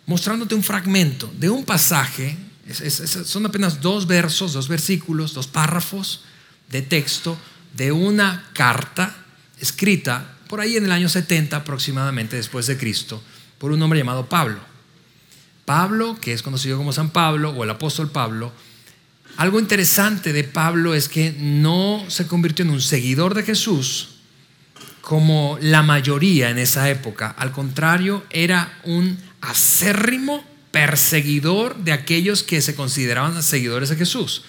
[0.05, 2.38] mostrándote un fragmento de un pasaje
[2.73, 6.23] son apenas dos versos, dos versículos, dos párrafos
[6.69, 7.38] de texto
[7.75, 9.15] de una carta
[9.60, 13.21] escrita por ahí en el año 70 aproximadamente después de Cristo
[13.58, 14.60] por un hombre llamado Pablo.
[15.65, 18.51] Pablo, que es conocido como San Pablo o el apóstol Pablo,
[19.38, 24.10] algo interesante de Pablo es que no se convirtió en un seguidor de Jesús
[25.01, 27.36] como la mayoría en esa época.
[27.38, 30.43] Al contrario, era un acérrimo
[30.75, 34.43] perseguidor de aquellos que se consideraban seguidores de Jesús.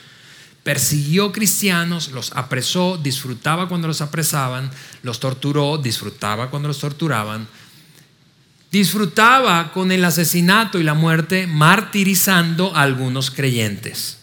[0.65, 4.69] Persiguió cristianos, los apresó, disfrutaba cuando los apresaban,
[5.05, 7.47] los torturó, disfrutaba cuando los torturaban,
[8.73, 14.19] disfrutaba con el asesinato y la muerte, martirizando a algunos creyentes.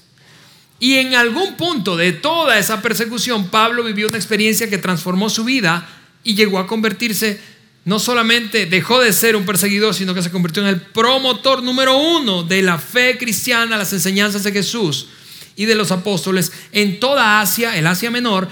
[0.82, 5.46] Y en algún punto de toda esa persecución, Pablo vivió una experiencia que transformó su
[5.46, 5.88] vida
[6.22, 7.40] y llegó a convertirse
[7.86, 11.98] no solamente dejó de ser un perseguidor, sino que se convirtió en el promotor número
[11.98, 15.08] uno de la fe cristiana, las enseñanzas de Jesús
[15.56, 18.48] y de los apóstoles en toda Asia, el Asia Menor,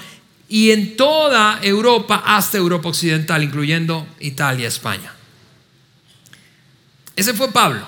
[0.50, 5.14] y en toda Europa hasta Europa Occidental, incluyendo Italia, España.
[7.16, 7.88] Ese fue Pablo.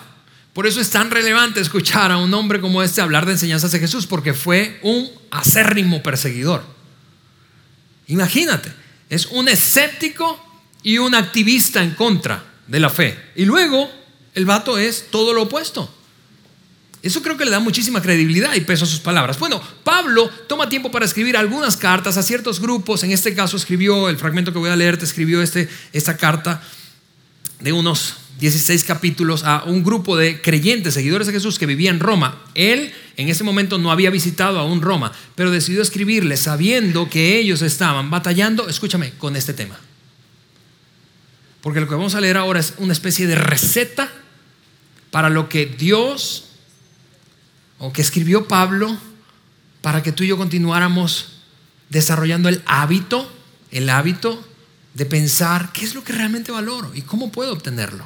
[0.54, 3.80] Por eso es tan relevante escuchar a un hombre como este hablar de enseñanzas de
[3.80, 6.64] Jesús, porque fue un acérrimo perseguidor.
[8.08, 8.72] Imagínate,
[9.10, 10.53] es un escéptico
[10.84, 13.18] y un activista en contra de la fe.
[13.36, 13.90] Y luego
[14.36, 15.92] el vato es todo lo opuesto.
[17.02, 19.38] Eso creo que le da muchísima credibilidad y peso a sus palabras.
[19.38, 23.04] Bueno, Pablo toma tiempo para escribir algunas cartas a ciertos grupos.
[23.04, 26.62] En este caso escribió, el fragmento que voy a leer, te escribió este, esta carta
[27.60, 32.00] de unos 16 capítulos a un grupo de creyentes, seguidores de Jesús que vivía en
[32.00, 32.42] Roma.
[32.56, 37.62] Él en ese momento no había visitado aún Roma, pero decidió escribirle sabiendo que ellos
[37.62, 39.78] estaban batallando, escúchame, con este tema.
[41.64, 44.12] Porque lo que vamos a leer ahora es una especie de receta
[45.12, 46.50] para lo que Dios
[47.80, 48.96] o que escribió Pablo
[49.82, 51.40] para que tú y yo continuáramos
[51.90, 53.32] desarrollando el hábito,
[53.72, 54.46] el hábito
[54.94, 58.06] de pensar qué es lo que realmente valoro y cómo puedo obtenerlo.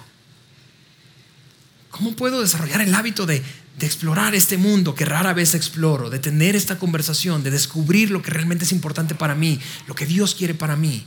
[1.90, 3.44] ¿Cómo puedo desarrollar el hábito de,
[3.80, 8.32] explorar este mundo que rara vez exploro, de tener esta conversación, de descubrir lo que
[8.32, 11.06] realmente es importante para mí, lo que Dios quiere para mí?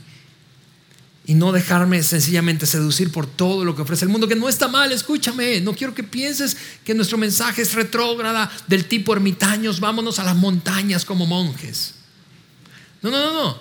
[1.25, 4.67] Y no dejarme sencillamente seducir por todo lo que ofrece el mundo, que no está
[4.67, 10.17] mal, escúchame, no quiero que pienses que nuestro mensaje es retrógrada del tipo ermitaños, vámonos
[10.17, 11.95] a las montañas como monjes.
[13.01, 13.59] No, no, no, no.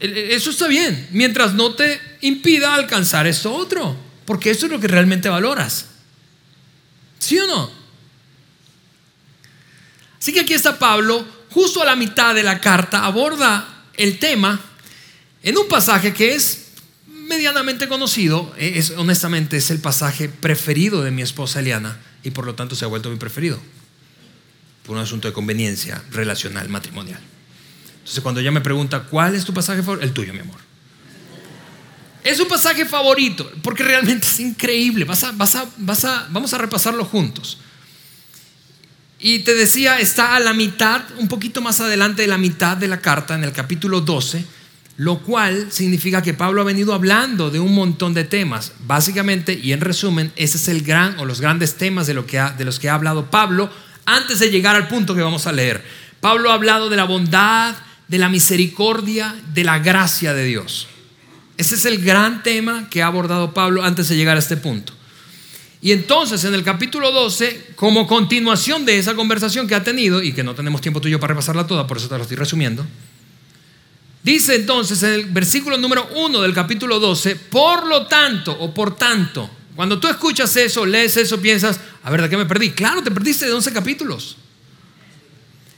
[0.00, 4.88] Eso está bien, mientras no te impida alcanzar esto otro, porque eso es lo que
[4.88, 5.86] realmente valoras.
[7.18, 7.70] ¿Sí o no?
[10.18, 14.60] Así que aquí está Pablo, justo a la mitad de la carta, aborda el tema
[15.42, 16.66] en un pasaje que es
[17.06, 22.44] medianamente conocido, eh, es, honestamente es el pasaje preferido de mi esposa Eliana y por
[22.44, 23.58] lo tanto se ha vuelto mi preferido,
[24.84, 27.20] por un asunto de conveniencia relacional, matrimonial.
[27.98, 30.04] Entonces cuando ella me pregunta, ¿cuál es tu pasaje favorito?
[30.04, 30.58] El tuyo, mi amor.
[32.22, 35.04] Es un pasaje favorito, porque realmente es increíble.
[35.06, 37.58] Vas a, vas a, vas a, vamos a repasarlo juntos.
[39.18, 42.88] Y te decía, está a la mitad, un poquito más adelante de la mitad de
[42.88, 44.59] la carta, en el capítulo 12
[45.00, 48.72] lo cual significa que Pablo ha venido hablando de un montón de temas.
[48.80, 52.38] Básicamente, y en resumen, ese es el gran o los grandes temas de, lo que
[52.58, 53.70] de los que ha hablado Pablo
[54.04, 55.82] antes de llegar al punto que vamos a leer.
[56.20, 57.76] Pablo ha hablado de la bondad,
[58.08, 60.86] de la misericordia, de la gracia de Dios.
[61.56, 64.92] Ese es el gran tema que ha abordado Pablo antes de llegar a este punto.
[65.80, 70.34] Y entonces en el capítulo 12, como continuación de esa conversación que ha tenido, y
[70.34, 72.84] que no tenemos tiempo tuyo para repasarla toda, por eso te lo estoy resumiendo,
[74.22, 78.96] Dice entonces en el versículo número 1 del capítulo 12, por lo tanto o por
[78.96, 82.72] tanto, cuando tú escuchas eso, lees eso, piensas, a ver, ¿de qué me perdí?
[82.72, 84.36] Claro, te perdiste de 11 capítulos,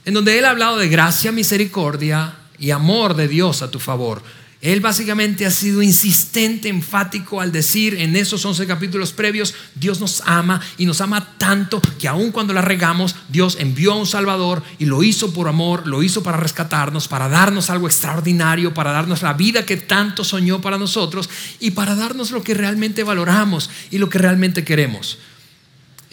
[0.03, 4.21] en donde él ha hablado de gracia, misericordia y amor de Dios a tu favor.
[4.63, 10.23] Él básicamente ha sido insistente, enfático al decir en esos 11 capítulos previos, Dios nos
[10.25, 14.63] ama y nos ama tanto que aun cuando la regamos, Dios envió a un Salvador
[14.79, 19.21] y lo hizo por amor, lo hizo para rescatarnos, para darnos algo extraordinario, para darnos
[19.21, 23.97] la vida que tanto soñó para nosotros y para darnos lo que realmente valoramos y
[23.97, 25.19] lo que realmente queremos.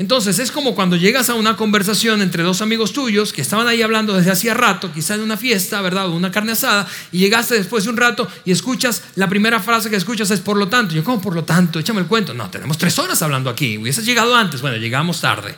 [0.00, 3.82] Entonces es como cuando llegas a una conversación entre dos amigos tuyos que estaban ahí
[3.82, 6.06] hablando desde hacía rato, quizá en una fiesta, ¿verdad?
[6.06, 9.90] O una carne asada, y llegaste después de un rato y escuchas, la primera frase
[9.90, 10.94] que escuchas es por lo tanto.
[10.94, 11.78] Yo, ¿cómo por lo tanto?
[11.78, 12.32] Échame el cuento.
[12.32, 13.76] No, tenemos tres horas hablando aquí.
[13.76, 14.62] Hubieses llegado antes.
[14.62, 15.54] Bueno, llegamos tarde.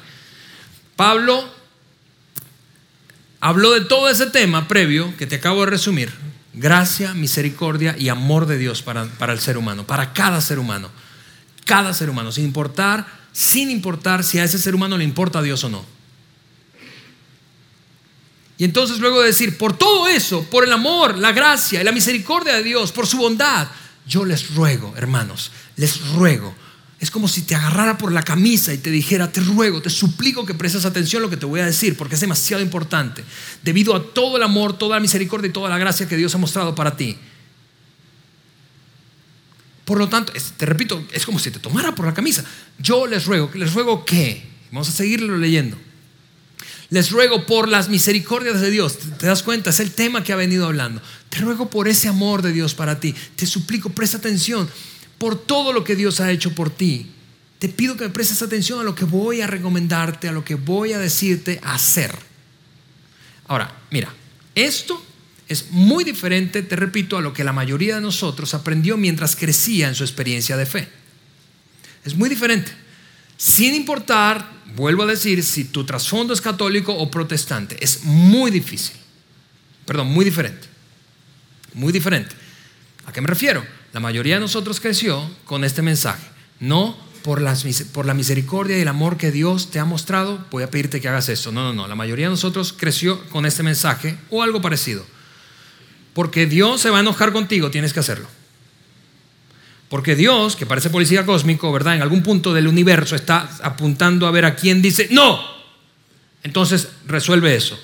[0.97, 1.49] Pablo
[3.39, 6.11] habló de todo ese tema previo que te acabo de resumir.
[6.53, 10.91] Gracia, misericordia y amor de Dios para, para el ser humano, para cada ser humano.
[11.65, 15.43] Cada ser humano, sin importar sin importar si a ese ser humano le importa a
[15.43, 15.85] Dios o no.
[18.59, 21.93] Y entonces luego de decir, por todo eso, por el amor, la gracia y la
[21.93, 23.69] misericordia de Dios, por su bondad,
[24.07, 26.55] yo les ruego, hermanos, les ruego.
[27.01, 30.47] Es como si te agarrara por la camisa y te dijera, te ruego, te suplico
[30.47, 33.25] que prestes atención a lo que te voy a decir, porque es demasiado importante,
[33.65, 36.39] debido a todo el amor, toda la misericordia y toda la gracia que Dios ha
[36.39, 37.19] mostrado para ti.
[39.93, 42.43] Por lo tanto, te repito, es como si te tomara por la camisa.
[42.79, 45.77] Yo les ruego, les ruego que, vamos a seguirlo leyendo.
[46.89, 48.97] Les ruego por las misericordias de Dios.
[49.19, 49.69] ¿Te das cuenta?
[49.69, 51.03] Es el tema que ha venido hablando.
[51.29, 53.15] Te ruego por ese amor de Dios para ti.
[53.37, 54.67] Te suplico, presta atención
[55.19, 57.11] por todo lo que Dios ha hecho por ti.
[57.59, 60.55] Te pido que me prestes atención a lo que voy a recomendarte, a lo que
[60.55, 62.17] voy a decirte hacer.
[63.47, 64.11] Ahora, mira,
[64.55, 65.05] esto
[65.53, 69.89] es muy diferente, te repito, a lo que la mayoría de nosotros aprendió mientras crecía
[69.89, 70.89] en su experiencia de fe.
[72.05, 72.73] Es muy diferente.
[73.37, 78.97] Sin importar, vuelvo a decir, si tu trasfondo es católico o protestante, es muy difícil.
[79.85, 80.69] Perdón, muy diferente.
[81.75, 82.35] Muy diferente.
[83.07, 83.65] ¿A qué me refiero?
[83.93, 86.27] La mayoría de nosotros creció con este mensaje.
[86.61, 87.43] No por,
[87.93, 91.09] por la misericordia y el amor que Dios te ha mostrado, voy a pedirte que
[91.09, 91.53] hagas eso.
[91.53, 91.89] No, no, no.
[91.89, 95.05] La mayoría de nosotros creció con este mensaje o algo parecido.
[96.15, 98.29] Porque Dios se va a enojar contigo, tienes que hacerlo.
[99.89, 101.97] Porque Dios, que parece policía cósmico, ¿verdad?
[101.97, 105.39] En algún punto del universo está apuntando a ver a quién dice, no.
[106.43, 107.79] Entonces resuelve eso.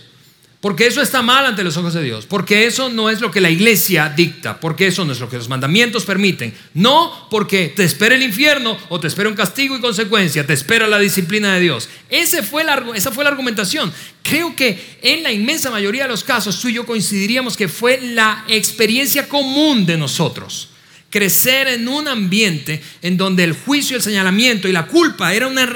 [0.61, 2.27] Porque eso está mal ante los ojos de Dios.
[2.27, 4.59] Porque eso no es lo que la iglesia dicta.
[4.59, 6.53] Porque eso no es lo que los mandamientos permiten.
[6.75, 10.45] No porque te espera el infierno o te espera un castigo y consecuencia.
[10.45, 11.89] Te espera la disciplina de Dios.
[12.11, 12.67] Ese fue
[12.97, 13.93] esa fue la argumentación.
[14.25, 18.01] Creo que en la inmensa mayoría de los casos tú y yo coincidiríamos que fue
[18.01, 20.71] la experiencia común de nosotros.
[21.11, 25.67] Crecer en un ambiente en donde el juicio, el señalamiento y la culpa era una,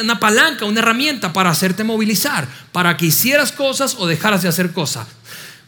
[0.00, 4.72] una, palanca, una herramienta para hacerte movilizar, para que hicieras cosas o dejaras de hacer
[4.72, 5.06] cosas.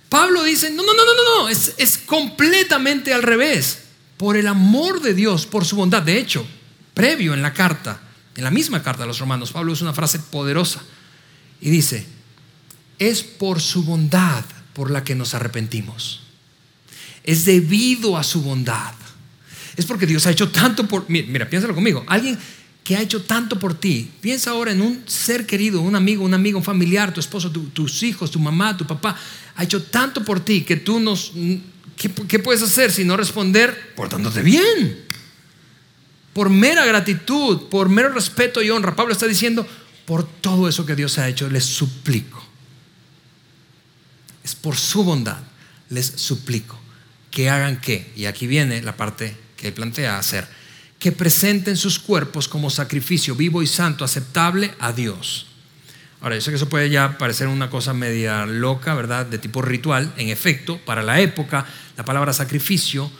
[0.08, 3.82] Pablo dice, no, no, no, no, no, es, es completamente al revés.
[4.16, 6.02] Por el amor de Dios, por su bondad.
[6.02, 6.46] De hecho,
[6.94, 8.00] previo en la carta,
[8.34, 10.82] en la misma carta de los romanos, Pablo usa una frase poderosa
[11.60, 12.06] y dice,
[12.98, 16.25] es por su bondad por la que nos arrepentimos.
[17.26, 18.94] Es debido a su bondad.
[19.76, 21.04] Es porque Dios ha hecho tanto por...
[21.10, 22.04] Mira, piénsalo conmigo.
[22.06, 22.38] Alguien
[22.82, 24.08] que ha hecho tanto por ti.
[24.20, 28.02] Piensa ahora en un ser querido, un amigo, un amigo, un familiar, tu esposo, tus
[28.04, 29.18] hijos, tu mamá, tu papá.
[29.56, 31.32] Ha hecho tanto por ti que tú nos...
[31.96, 35.04] ¿Qué, qué puedes hacer si no responder portándote bien?
[36.32, 38.94] Por mera gratitud, por mero respeto y honra.
[38.94, 39.66] Pablo está diciendo,
[40.04, 42.42] por todo eso que Dios ha hecho, les suplico.
[44.44, 45.40] Es por su bondad,
[45.90, 46.85] les suplico
[47.30, 48.10] que hagan qué.
[48.16, 50.46] Y aquí viene la parte que él plantea hacer.
[50.98, 55.46] Que presenten sus cuerpos como sacrificio vivo y santo, aceptable a Dios.
[56.20, 59.26] Ahora, yo sé que eso puede ya parecer una cosa media loca, ¿verdad?
[59.26, 60.12] De tipo ritual.
[60.16, 63.10] En efecto, para la época, la palabra sacrificio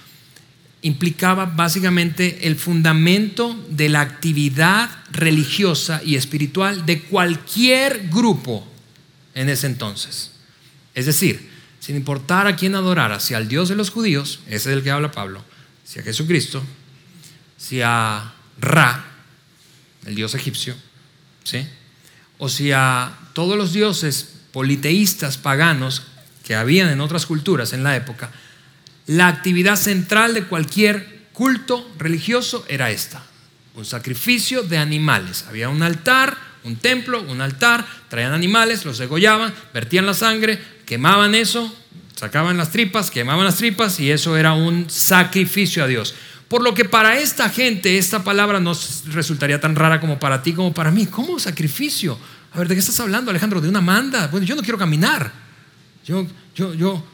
[0.83, 8.67] implicaba básicamente el fundamento de la actividad religiosa y espiritual de cualquier grupo
[9.35, 10.33] en ese entonces.
[10.95, 11.51] Es decir,
[11.87, 14.91] sin importar a quién adorara, si al Dios de los judíos, ese es el que
[14.91, 15.45] habla Pablo,
[15.85, 16.61] si a Jesucristo,
[17.57, 19.05] si a Ra,
[20.05, 20.75] el dios egipcio,
[21.45, 21.65] ¿sí?
[22.39, 26.03] o si a todos los dioses politeístas paganos
[26.45, 28.33] que habían en otras culturas en la época,
[29.07, 33.23] la actividad central de cualquier culto religioso era esta,
[33.77, 35.45] un sacrificio de animales.
[35.49, 41.35] Había un altar, un templo, un altar, traían animales, los degollaban, vertían la sangre, quemaban
[41.35, 41.71] eso,
[42.15, 46.15] sacaban las tripas, quemaban las tripas y eso era un sacrificio a Dios.
[46.49, 48.73] Por lo que para esta gente esta palabra no
[49.07, 51.07] resultaría tan rara como para ti como para mí.
[51.07, 52.17] ¿Cómo sacrificio?
[52.53, 53.61] A ver, ¿de qué estás hablando, Alejandro?
[53.61, 54.29] De una manda.
[54.29, 55.33] Bueno, yo no quiero caminar.
[56.07, 57.05] Yo, yo, yo,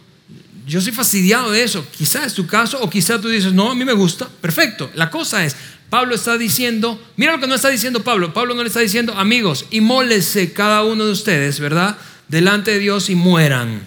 [0.66, 1.87] yo soy fastidiado de eso.
[1.96, 4.28] Quizá es tu caso o quizá tú dices, no, a mí me gusta.
[4.28, 4.90] Perfecto.
[4.94, 5.56] La cosa es,
[5.88, 8.35] Pablo está diciendo, mira lo que no está diciendo Pablo.
[8.35, 11.96] Pablo no le está diciendo, amigos, y mólese cada uno de ustedes, ¿verdad?
[12.33, 13.87] Delante de Dios y mueran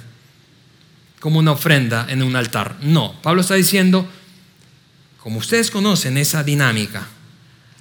[1.19, 2.77] como una ofrenda en un altar.
[2.81, 4.07] No, Pablo está diciendo,
[5.17, 7.07] como ustedes conocen esa dinámica,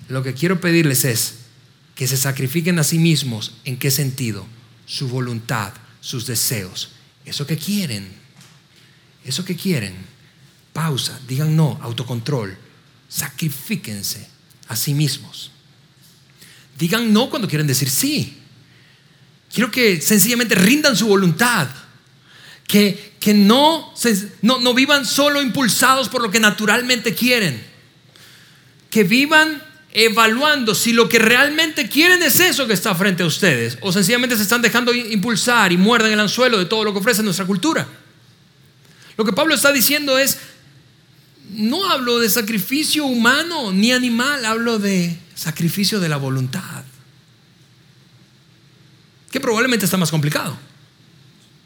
[0.09, 1.35] lo que quiero pedirles es
[1.95, 3.53] que se sacrifiquen a sí mismos.
[3.65, 4.45] ¿En qué sentido?
[4.87, 6.91] Su voluntad, sus deseos,
[7.25, 8.25] eso que quieren
[9.25, 9.95] eso que quieren,
[10.73, 12.57] pausa, digan no, autocontrol,
[13.09, 14.29] sacrifíquense
[14.69, 15.51] a sí mismos.
[16.79, 18.39] Digan no cuando quieren decir sí.
[19.55, 21.69] Quiero que sencillamente rindan su voluntad.
[22.67, 23.95] Que, que no,
[24.43, 27.65] no, no vivan solo impulsados por lo que naturalmente quieren.
[28.91, 29.63] Que vivan
[29.93, 34.37] evaluando si lo que realmente quieren es eso que está frente a ustedes o sencillamente
[34.37, 37.87] se están dejando impulsar y muerden el anzuelo de todo lo que ofrece nuestra cultura.
[39.17, 40.39] Lo que Pablo está diciendo es,
[41.51, 46.83] no hablo de sacrificio humano ni animal, hablo de sacrificio de la voluntad.
[49.35, 50.57] Que probablemente está más complicado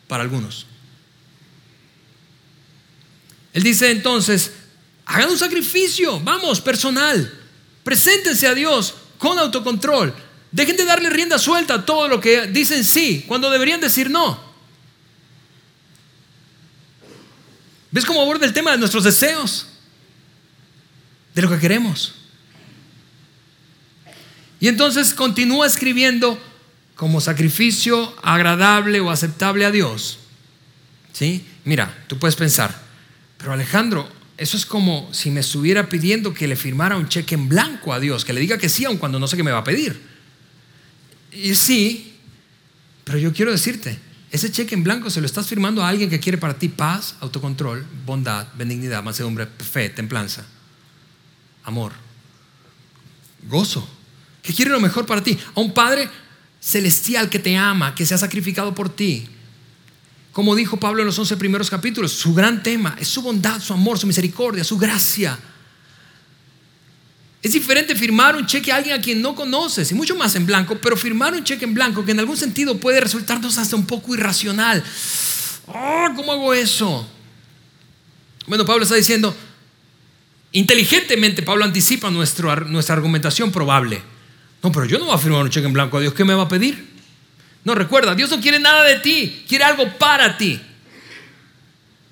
[0.07, 0.65] para algunos.
[3.53, 4.53] Él dice entonces,
[5.05, 7.31] hagan un sacrificio, vamos, personal,
[7.85, 10.15] preséntense a Dios con autocontrol,
[10.51, 14.43] dejen de darle rienda suelta a todo lo que dicen sí, cuando deberían decir no.
[17.91, 19.67] ¿Ves cómo aborda el tema de nuestros deseos?
[21.35, 22.15] De lo que queremos.
[24.59, 26.48] Y entonces continúa escribiendo
[26.99, 30.19] como sacrificio agradable o aceptable a Dios.
[31.13, 31.47] ¿Sí?
[31.65, 32.77] Mira, tú puedes pensar,
[33.37, 37.49] pero Alejandro, eso es como si me estuviera pidiendo que le firmara un cheque en
[37.49, 39.59] blanco a Dios, que le diga que sí, aun cuando no sé qué me va
[39.59, 40.03] a pedir.
[41.31, 42.17] Y sí,
[43.05, 43.97] pero yo quiero decirte,
[44.33, 47.15] ese cheque en blanco se lo estás firmando a alguien que quiere para ti paz,
[47.21, 50.45] autocontrol, bondad, benignidad, mansedumbre, fe, templanza,
[51.63, 51.93] amor,
[53.49, 53.89] gozo,
[54.43, 55.39] que quiere lo mejor para ti.
[55.55, 56.11] A un Padre
[56.61, 59.29] celestial que te ama, que se ha sacrificado por ti.
[60.33, 63.73] Como dijo Pablo en los 11 primeros capítulos, su gran tema es su bondad, su
[63.73, 65.39] amor, su misericordia, su gracia.
[67.43, 70.47] Es diferente firmar un cheque a alguien a quien no conoces, y mucho más en
[70.47, 73.87] blanco, pero firmar un cheque en blanco que en algún sentido puede resultarnos hasta un
[73.87, 74.83] poco irracional.
[75.67, 77.09] Oh, ¿Cómo hago eso?
[78.47, 79.37] Bueno, Pablo está diciendo,
[80.53, 84.03] inteligentemente Pablo anticipa nuestra argumentación probable.
[84.63, 86.35] No, pero yo no voy a firmar un cheque en blanco a Dios, ¿qué me
[86.35, 86.89] va a pedir?
[87.65, 90.61] No, recuerda, Dios no quiere nada de ti, quiere algo para ti.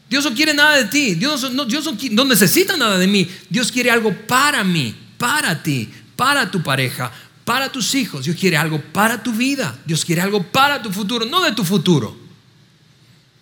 [0.08, 1.14] Dios no quiere nada de ti.
[1.14, 3.28] Dios, no, Dios no, necesita nada de mí.
[3.48, 7.10] Dios quiere algo para mí, para ti, para tu pareja,
[7.44, 8.24] para tus hijos.
[8.24, 9.76] Dios quiere algo para tu vida.
[9.84, 12.25] Dios quiere algo para tu futuro, no de tu futuro.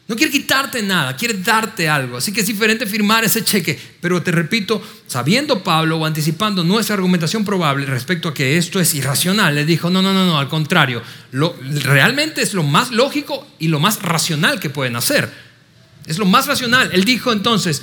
[0.07, 2.19] No quiere quitarte nada, quiere darte algo.
[2.19, 3.79] Así que es diferente firmar ese cheque.
[4.03, 8.95] Pero te repito, sabiendo Pablo o anticipando nuestra argumentación probable respecto a que esto es
[8.95, 13.47] irracional, le dijo, no, no, no, no, al contrario, lo, realmente es lo más lógico
[13.59, 15.33] y lo más racional que pueden hacer.
[16.05, 16.91] Es lo más racional.
[16.93, 17.81] Él dijo entonces,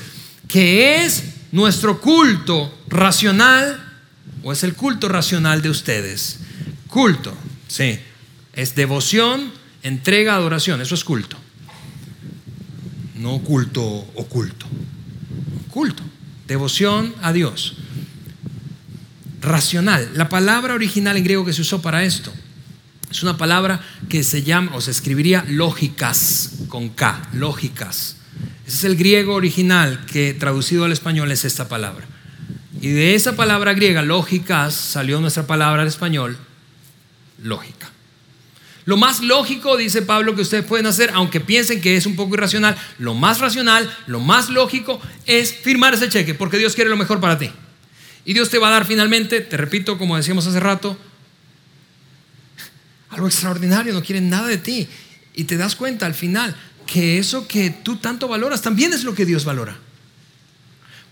[0.48, 3.84] que es nuestro culto racional
[4.44, 6.38] o es el culto racional de ustedes.
[6.86, 7.36] Culto,
[7.68, 7.98] sí,
[8.54, 9.52] es devoción,
[9.82, 11.41] entrega, adoración, eso es culto
[13.22, 13.84] no culto
[14.16, 14.66] oculto.
[15.70, 16.04] Culto,
[16.48, 17.76] devoción a Dios.
[19.42, 20.10] Racional.
[20.16, 22.34] La palabra original en griego que se usó para esto
[23.10, 28.18] es una palabra que se llama o se escribiría lógicas con K, lógicas.
[28.66, 32.06] Ese es el griego original que traducido al español es esta palabra.
[32.82, 36.38] Y de esa palabra griega, lógicas, salió nuestra palabra al español,
[37.44, 37.92] lógica.
[38.86, 42.34] Lo más lógico, dice Pablo, que ustedes pueden hacer, aunque piensen que es un poco
[42.34, 46.98] irracional, lo más racional, lo más lógico es firmar ese cheque, porque Dios quiere lo
[46.98, 47.52] mejor para ti.
[48.26, 50.98] Y Dios te va a dar finalmente, te repito, como decíamos hace rato,
[53.10, 54.88] algo extraordinario, no quiere nada de ti.
[55.34, 56.56] Y te das cuenta al final
[56.88, 59.78] que eso que tú tanto valoras también es lo que Dios valora.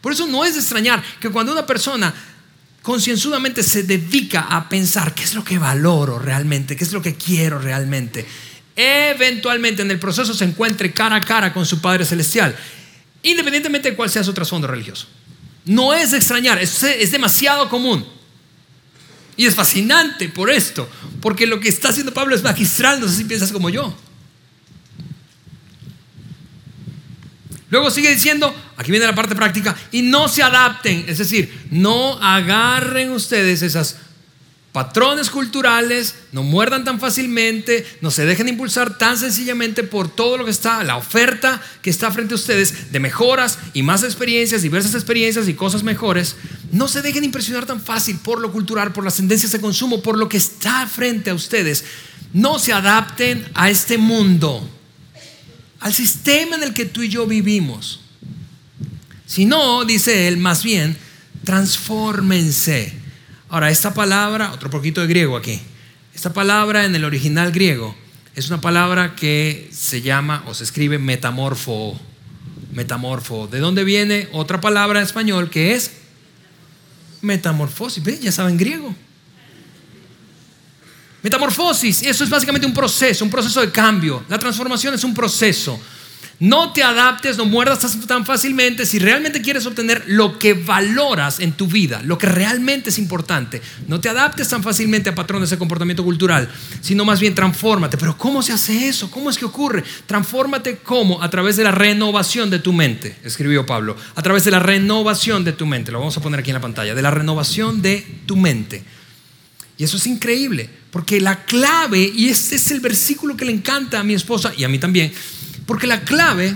[0.01, 2.13] Por eso no es de extrañar que cuando una persona
[2.81, 7.15] concienzudamente se dedica a pensar qué es lo que valoro realmente, qué es lo que
[7.15, 8.25] quiero realmente,
[8.75, 12.55] eventualmente en el proceso se encuentre cara a cara con su Padre Celestial,
[13.23, 15.07] independientemente de cuál sea su trasfondo religioso.
[15.65, 18.05] No es extrañar, es, es demasiado común.
[19.35, 20.89] Y es fascinante por esto,
[21.21, 23.95] porque lo que está haciendo Pablo es magistral, no sé si piensas como yo.
[27.69, 32.13] Luego sigue diciendo, aquí viene la parte práctica, y no se adapten, es decir, no
[32.21, 33.97] agarren ustedes esas
[34.71, 40.45] patrones culturales, no muerdan tan fácilmente, no se dejen impulsar tan sencillamente por todo lo
[40.45, 44.93] que está, la oferta que está frente a ustedes de mejoras y más experiencias, diversas
[44.93, 46.35] experiencias y cosas mejores.
[46.71, 50.17] No se dejen impresionar tan fácil por lo cultural, por las tendencias de consumo, por
[50.17, 51.83] lo que está frente a ustedes.
[52.31, 54.69] No se adapten a este mundo
[55.79, 58.01] al sistema en el que tú y yo vivimos.
[59.25, 60.97] Si no, dice él, más bien,
[61.43, 62.93] transfórmense.
[63.49, 65.59] Ahora, esta palabra, otro poquito de griego aquí,
[66.13, 67.95] esta palabra en el original griego
[68.35, 71.99] es una palabra que se llama o se escribe metamorfo.
[72.73, 73.47] Metamorfo.
[73.47, 75.91] ¿De dónde viene otra palabra en español que es
[77.21, 78.03] metamorfosis?
[78.21, 78.95] Ya saben griego.
[81.21, 84.23] Metamorfosis, eso es básicamente un proceso, un proceso de cambio.
[84.29, 85.79] La transformación es un proceso.
[86.39, 91.51] No te adaptes, no muerdas tan fácilmente si realmente quieres obtener lo que valoras en
[91.51, 93.61] tu vida, lo que realmente es importante.
[93.89, 96.49] No te adaptes tan fácilmente a patrones de comportamiento cultural,
[96.79, 97.97] sino más bien transfórmate.
[97.97, 99.11] Pero ¿cómo se hace eso?
[99.11, 99.83] ¿Cómo es que ocurre?
[100.05, 101.21] Transfórmate cómo?
[101.21, 103.97] A través de la renovación de tu mente, escribió Pablo.
[104.15, 105.91] A través de la renovación de tu mente.
[105.91, 106.95] Lo vamos a poner aquí en la pantalla.
[106.95, 108.81] De la renovación de tu mente.
[109.79, 114.01] Y eso es increíble, porque la clave, y este es el versículo que le encanta
[114.01, 115.13] a mi esposa y a mí también,
[115.65, 116.53] porque la clave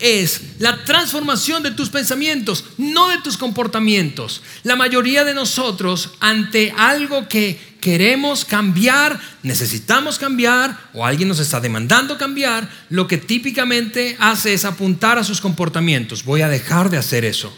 [0.00, 4.42] es la transformación de tus pensamientos, no de tus comportamientos.
[4.64, 11.60] La mayoría de nosotros, ante algo que queremos cambiar, necesitamos cambiar, o alguien nos está
[11.60, 16.24] demandando cambiar, lo que típicamente hace es apuntar a sus comportamientos.
[16.24, 17.56] Voy a dejar de hacer eso.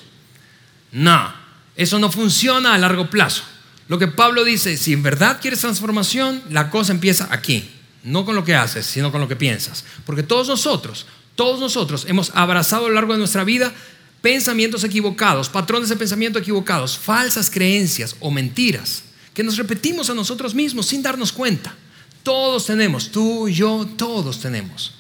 [0.93, 1.33] No,
[1.77, 3.45] eso no funciona a largo plazo.
[3.91, 7.69] Lo que Pablo dice, si en verdad quieres transformación, la cosa empieza aquí,
[8.05, 9.85] no con lo que haces, sino con lo que piensas.
[10.07, 13.73] Porque todos nosotros, todos nosotros hemos abrazado a lo largo de nuestra vida
[14.21, 19.03] pensamientos equivocados, patrones de pensamiento equivocados, falsas creencias o mentiras
[19.35, 21.75] que nos repetimos a nosotros mismos sin darnos cuenta.
[22.23, 25.00] Todos tenemos, tú, yo, todos tenemos.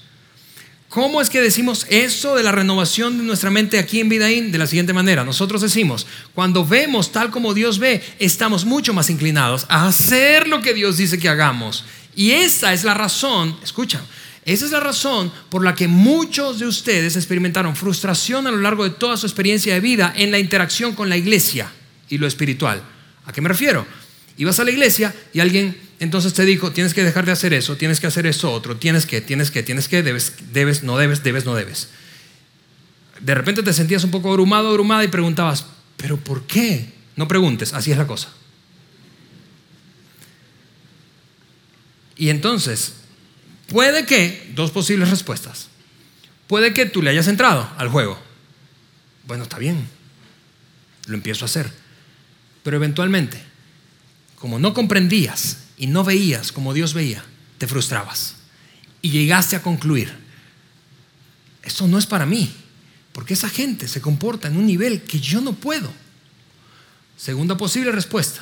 [0.91, 4.51] ¿Cómo es que decimos eso de la renovación de nuestra mente aquí en Vidaín?
[4.51, 9.09] De la siguiente manera, nosotros decimos, cuando vemos tal como Dios ve, estamos mucho más
[9.09, 11.85] inclinados a hacer lo que Dios dice que hagamos.
[12.17, 14.01] Y esa es la razón, escucha,
[14.45, 18.83] esa es la razón por la que muchos de ustedes experimentaron frustración a lo largo
[18.83, 21.71] de toda su experiencia de vida en la interacción con la iglesia
[22.09, 22.83] y lo espiritual.
[23.27, 23.87] ¿A qué me refiero?
[24.41, 27.77] Ibas a la iglesia y alguien entonces te dijo, tienes que dejar de hacer eso,
[27.77, 31.23] tienes que hacer eso otro, tienes que, tienes que, tienes que, debes, debes, no debes,
[31.23, 31.91] debes, no debes.
[33.21, 35.67] De repente te sentías un poco abrumado, abrumada y preguntabas,
[35.99, 36.91] pero ¿por qué?
[37.17, 38.31] No preguntes, así es la cosa.
[42.17, 42.95] Y entonces,
[43.69, 45.69] puede que, dos posibles respuestas.
[46.47, 48.19] Puede que tú le hayas entrado al juego.
[49.27, 49.87] Bueno, está bien.
[51.09, 51.71] Lo empiezo a hacer.
[52.63, 53.50] Pero eventualmente,
[54.41, 57.23] como no comprendías y no veías como Dios veía,
[57.59, 58.37] te frustrabas.
[59.03, 60.13] Y llegaste a concluir,
[61.63, 62.53] esto no es para mí,
[63.13, 65.93] porque esa gente se comporta en un nivel que yo no puedo.
[67.19, 68.41] Segunda posible respuesta,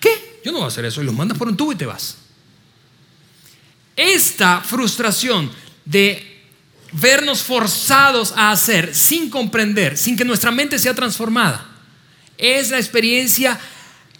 [0.00, 0.40] ¿qué?
[0.44, 2.18] Yo no voy a hacer eso y los mandas por un tubo y te vas.
[3.96, 5.50] Esta frustración
[5.84, 6.44] de
[6.92, 11.66] vernos forzados a hacer sin comprender, sin que nuestra mente sea transformada,
[12.38, 13.58] es la experiencia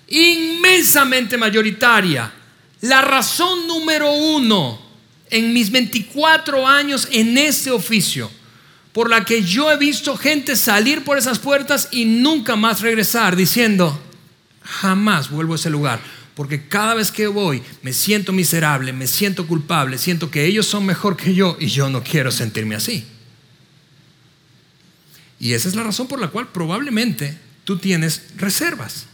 [0.09, 2.33] inmensamente mayoritaria.
[2.83, 4.81] La razón número uno
[5.31, 8.31] en mis 24 años en este oficio,
[8.93, 13.37] por la que yo he visto gente salir por esas puertas y nunca más regresar,
[13.37, 14.01] diciendo,
[14.63, 16.01] jamás vuelvo a ese lugar,
[16.35, 20.87] porque cada vez que voy me siento miserable, me siento culpable, siento que ellos son
[20.87, 23.07] mejor que yo y yo no quiero sentirme así.
[25.39, 29.07] Y esa es la razón por la cual probablemente tú tienes reservas.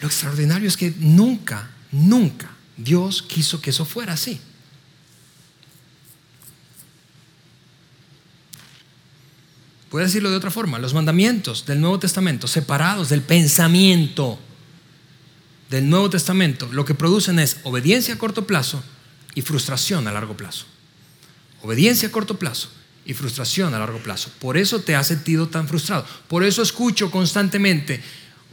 [0.00, 4.40] Lo extraordinario es que nunca, nunca Dios quiso que eso fuera así.
[9.90, 14.38] Puede decirlo de otra forma, los mandamientos del Nuevo Testamento, separados del pensamiento
[15.70, 18.82] del Nuevo Testamento, lo que producen es obediencia a corto plazo
[19.34, 20.66] y frustración a largo plazo.
[21.62, 22.68] Obediencia a corto plazo
[23.04, 24.30] y frustración a largo plazo.
[24.38, 26.04] Por eso te has sentido tan frustrado.
[26.28, 28.02] Por eso escucho constantemente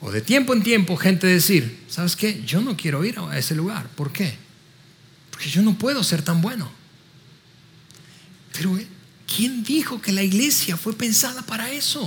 [0.05, 2.43] o de tiempo en tiempo gente decir, ¿sabes qué?
[2.45, 3.87] Yo no quiero ir a ese lugar.
[3.95, 4.37] ¿Por qué?
[5.31, 6.69] Porque yo no puedo ser tan bueno.
[8.51, 8.77] Pero
[9.33, 12.05] ¿quién dijo que la iglesia fue pensada para eso?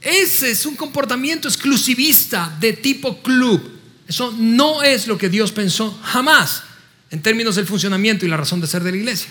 [0.00, 3.60] Ese es un comportamiento exclusivista de tipo club.
[4.06, 6.62] Eso no es lo que Dios pensó jamás
[7.10, 9.30] en términos del funcionamiento y la razón de ser de la iglesia.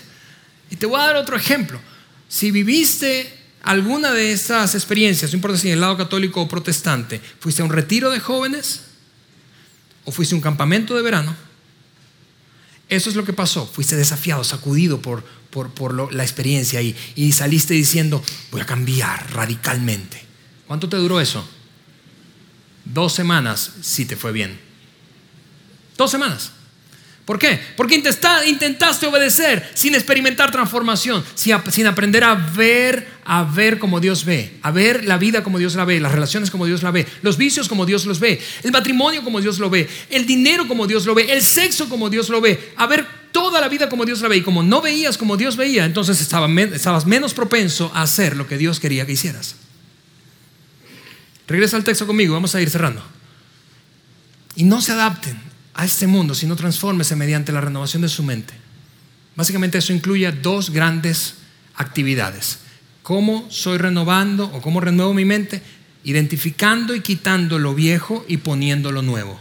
[0.70, 1.80] Y te voy a dar otro ejemplo.
[2.28, 7.20] Si viviste alguna de esas experiencias, no importa si en el lado católico o protestante,
[7.40, 8.82] fuiste a un retiro de jóvenes
[10.04, 11.36] o fuiste a un campamento de verano,
[12.88, 13.66] eso es lo que pasó.
[13.66, 20.24] Fuiste desafiado, sacudido por, por, la experiencia y, y saliste diciendo, voy a cambiar radicalmente.
[20.66, 21.46] ¿Cuánto te duró eso?
[22.84, 24.58] Dos semanas si te fue bien.
[25.96, 26.52] Dos semanas.
[27.28, 27.60] ¿Por qué?
[27.76, 34.54] Porque intentaste obedecer sin experimentar transformación, sin aprender a ver, a ver como Dios ve,
[34.62, 37.36] a ver la vida como Dios la ve, las relaciones como Dios la ve, los
[37.36, 41.04] vicios como Dios los ve, el matrimonio como Dios lo ve, el dinero como Dios
[41.04, 44.22] lo ve, el sexo como Dios lo ve, a ver toda la vida como Dios
[44.22, 44.38] la ve.
[44.38, 48.56] Y como no veías como Dios veía, entonces estabas menos propenso a hacer lo que
[48.56, 49.54] Dios quería que hicieras.
[51.46, 53.04] Regresa al texto conmigo, vamos a ir cerrando.
[54.54, 55.47] Y no se adapten
[55.78, 58.52] a este mundo, sino transfórmese mediante la renovación de su mente.
[59.36, 61.34] Básicamente eso incluye dos grandes
[61.76, 62.58] actividades.
[63.04, 65.62] ¿Cómo soy renovando o cómo renuevo mi mente?
[66.02, 69.40] Identificando y quitando lo viejo y poniendo lo nuevo.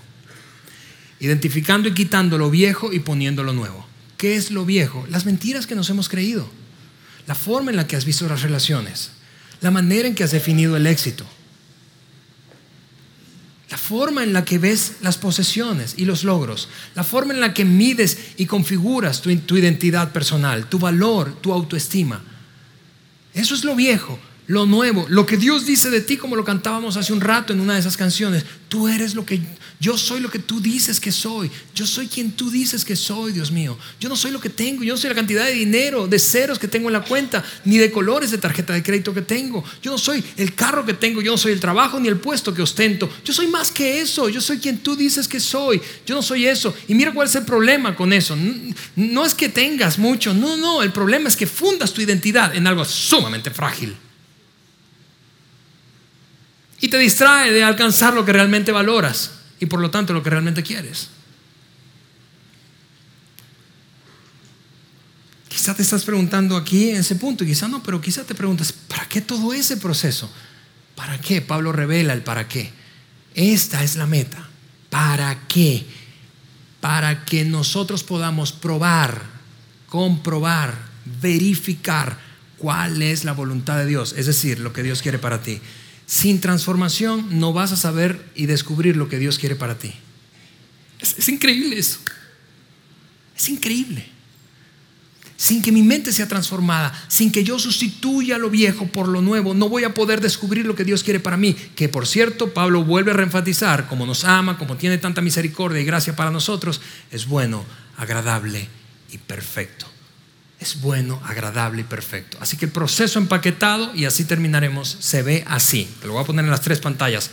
[1.19, 3.88] Identificando y quitando lo viejo y poniendo lo nuevo.
[4.17, 5.07] ¿Qué es lo viejo?
[5.09, 6.47] Las mentiras que nos hemos creído.
[7.25, 9.09] La forma en la que has visto las relaciones.
[9.61, 11.25] La manera en que has definido el éxito
[13.70, 17.53] la forma en la que ves las posesiones y los logros, la forma en la
[17.53, 22.22] que mides y configuras tu, identidad personal, tu valor, tu autoestima.
[23.34, 26.98] Eso es lo viejo, lo nuevo, lo que Dios dice de ti, como lo cantábamos
[26.98, 28.45] hace un rato en una de esas canciones.
[28.70, 29.41] Tú eres lo que
[29.80, 31.52] yo soy lo que tú dices que soy.
[31.76, 33.78] Yo soy quien tú dices que soy, Dios mío.
[34.00, 34.84] Yo no soy lo que tengo.
[34.84, 37.78] Yo no soy la cantidad de dinero, de ceros que tengo en la cuenta, ni
[37.78, 39.64] de colores de tarjeta de crédito que tengo.
[39.84, 41.22] Yo no soy el carro que tengo.
[41.22, 43.08] Yo no soy el trabajo ni el puesto que ostento.
[43.24, 44.30] Yo soy más que eso.
[44.30, 45.80] Yo soy quien tú dices que soy.
[46.08, 46.74] Yo no soy eso.
[46.88, 48.36] Y mira cuál es el problema con eso.
[48.95, 50.34] No es que tengas mucho.
[50.34, 50.82] No, no.
[50.82, 53.95] El problema es que fundas tu identidad en algo sumamente frágil
[56.80, 60.30] y te distrae de alcanzar lo que realmente valoras y por lo tanto lo que
[60.30, 61.09] realmente quieres.
[65.47, 68.71] Quizá te estás preguntando aquí en ese punto, y quizá no, pero quizá te preguntas,
[68.71, 70.32] ¿para qué todo ese proceso?
[70.95, 71.41] ¿Para qué?
[71.41, 72.71] Pablo revela el para qué.
[73.34, 74.47] Esta es la meta.
[74.89, 75.86] ¿Para qué?
[76.80, 79.21] Para que nosotros podamos probar,
[79.88, 80.78] comprobar,
[81.21, 82.19] verificar
[82.57, 85.59] cuál es la voluntad de Dios, es decir, lo que Dios quiere para ti.
[86.08, 89.93] Sin transformación no vas a saber y descubrir lo que Dios quiere para ti.
[91.01, 91.99] Es, increíble eso.
[93.36, 94.08] Es increíble.
[95.36, 99.53] Sin que mi mente sea transformada, sin que yo sustituya lo viejo por lo nuevo,
[99.53, 101.53] no voy a poder descubrir lo que Dios quiere para mí.
[101.76, 105.86] Que por cierto, Pablo vuelve a reenfatizar, como nos ama, como tiene tanta misericordia y
[105.86, 106.80] gracia para nosotros,
[107.12, 107.66] es bueno,
[107.97, 108.70] agradable
[109.12, 109.97] y perfecto.
[110.60, 112.38] Es bueno, agradable y perfecto.
[112.41, 115.88] Así que el proceso empaquetado, y así terminaremos, se ve así.
[116.01, 117.30] Te lo voy a poner en las tres pantallas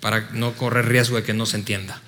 [0.00, 2.00] para no correr riesgo de que no se entienda.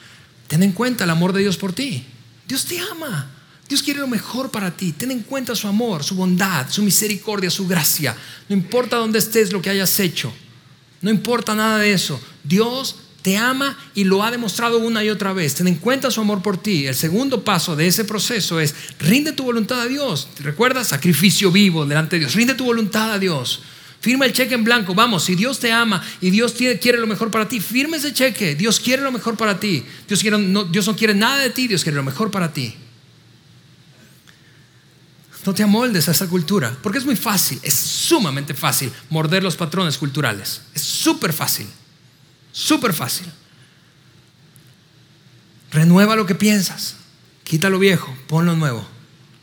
[0.49, 2.07] Ten en cuenta el amor de Dios por ti.
[2.47, 3.31] Dios te ama.
[3.69, 4.93] Dios quiere lo mejor para ti.
[4.93, 8.17] Ten en cuenta su amor, su bondad, su misericordia, su gracia.
[8.49, 10.33] No importa dónde estés, lo que hayas hecho.
[11.01, 12.21] No importa nada de eso.
[12.43, 15.55] Dios te ama y lo ha demostrado una y otra vez.
[15.55, 16.87] Ten en cuenta su amor por ti.
[16.87, 20.29] El segundo paso de ese proceso es rinde tu voluntad a Dios.
[20.35, 20.89] ¿Te recuerdas?
[20.89, 22.35] Sacrificio vivo delante de Dios.
[22.35, 23.62] Rinde tu voluntad a Dios.
[24.01, 24.95] Firma el cheque en blanco.
[24.95, 28.55] Vamos, si Dios te ama y Dios quiere lo mejor para ti, firme ese cheque.
[28.55, 29.85] Dios quiere lo mejor para ti.
[30.09, 32.75] Dios, no, Dios no quiere nada de ti, Dios quiere lo mejor para ti.
[35.47, 39.57] No te amoldes a esa cultura, porque es muy fácil, es sumamente fácil morder los
[39.57, 40.61] patrones culturales.
[40.75, 41.66] Es súper fácil,
[42.53, 43.27] súper fácil.
[45.71, 46.97] Renueva lo que piensas,
[47.45, 48.87] quita lo viejo, pon lo nuevo,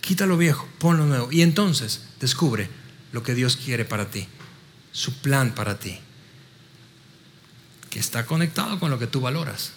[0.01, 1.31] quita lo viejo, pon lo nuevo.
[1.31, 2.69] Y entonces descubre
[3.11, 4.27] lo que Dios quiere para ti,
[4.91, 5.99] su plan para ti,
[7.89, 9.71] que está conectado con lo que tú valoras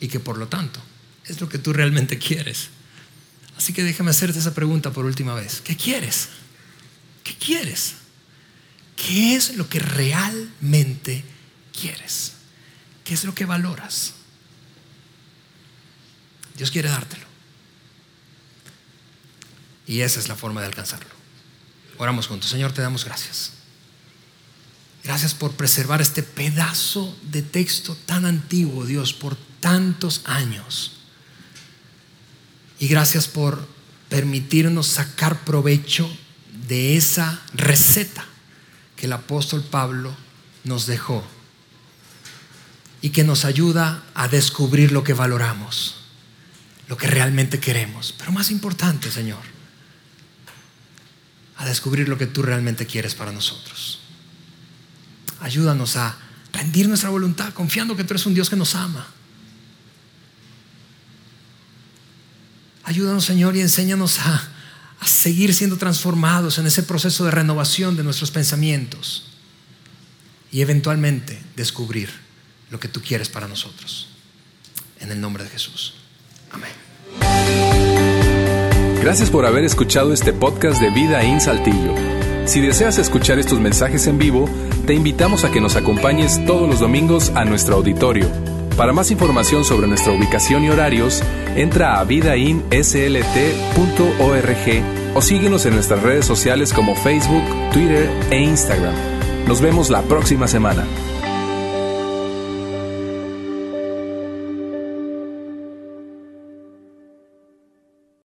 [0.00, 0.80] y que por lo tanto
[1.26, 2.70] es lo que tú realmente quieres.
[3.56, 5.60] Así que déjame hacerte esa pregunta por última vez.
[5.60, 6.28] ¿Qué quieres?
[7.22, 7.94] ¿Qué quieres?
[8.96, 11.24] ¿Qué es lo que realmente
[11.78, 12.31] quieres?
[13.04, 14.14] ¿Qué es lo que valoras?
[16.56, 17.26] Dios quiere dártelo.
[19.86, 21.10] Y esa es la forma de alcanzarlo.
[21.98, 22.50] Oramos juntos.
[22.50, 23.52] Señor, te damos gracias.
[25.04, 30.92] Gracias por preservar este pedazo de texto tan antiguo, Dios, por tantos años.
[32.78, 33.66] Y gracias por
[34.08, 36.08] permitirnos sacar provecho
[36.68, 38.24] de esa receta
[38.96, 40.14] que el apóstol Pablo
[40.64, 41.24] nos dejó
[43.02, 45.96] y que nos ayuda a descubrir lo que valoramos,
[46.88, 48.14] lo que realmente queremos.
[48.16, 49.42] Pero más importante, Señor,
[51.56, 54.00] a descubrir lo que tú realmente quieres para nosotros.
[55.40, 56.16] Ayúdanos a
[56.52, 59.06] rendir nuestra voluntad confiando que tú eres un Dios que nos ama
[62.84, 64.48] Ayúdanos, Señor, y enséñanos a,
[65.00, 69.24] a seguir siendo transformados en ese proceso de renovación de nuestros pensamientos
[70.50, 72.10] y eventualmente descubrir
[72.72, 74.08] lo que tú quieres para nosotros.
[74.98, 75.94] En el nombre de Jesús.
[76.50, 76.70] Amén.
[79.00, 81.94] Gracias por haber escuchado este podcast de Vida en Saltillo.
[82.46, 84.48] Si deseas escuchar estos mensajes en vivo,
[84.86, 88.28] te invitamos a que nos acompañes todos los domingos a nuestro auditorio
[88.76, 91.22] para más información sobre nuestra ubicación y horarios,
[91.56, 92.74] entra a vidainslt.org
[95.14, 98.94] o síguenos en nuestras redes sociales como Facebook, Twitter e Instagram.
[99.46, 100.86] Nos vemos la próxima semana.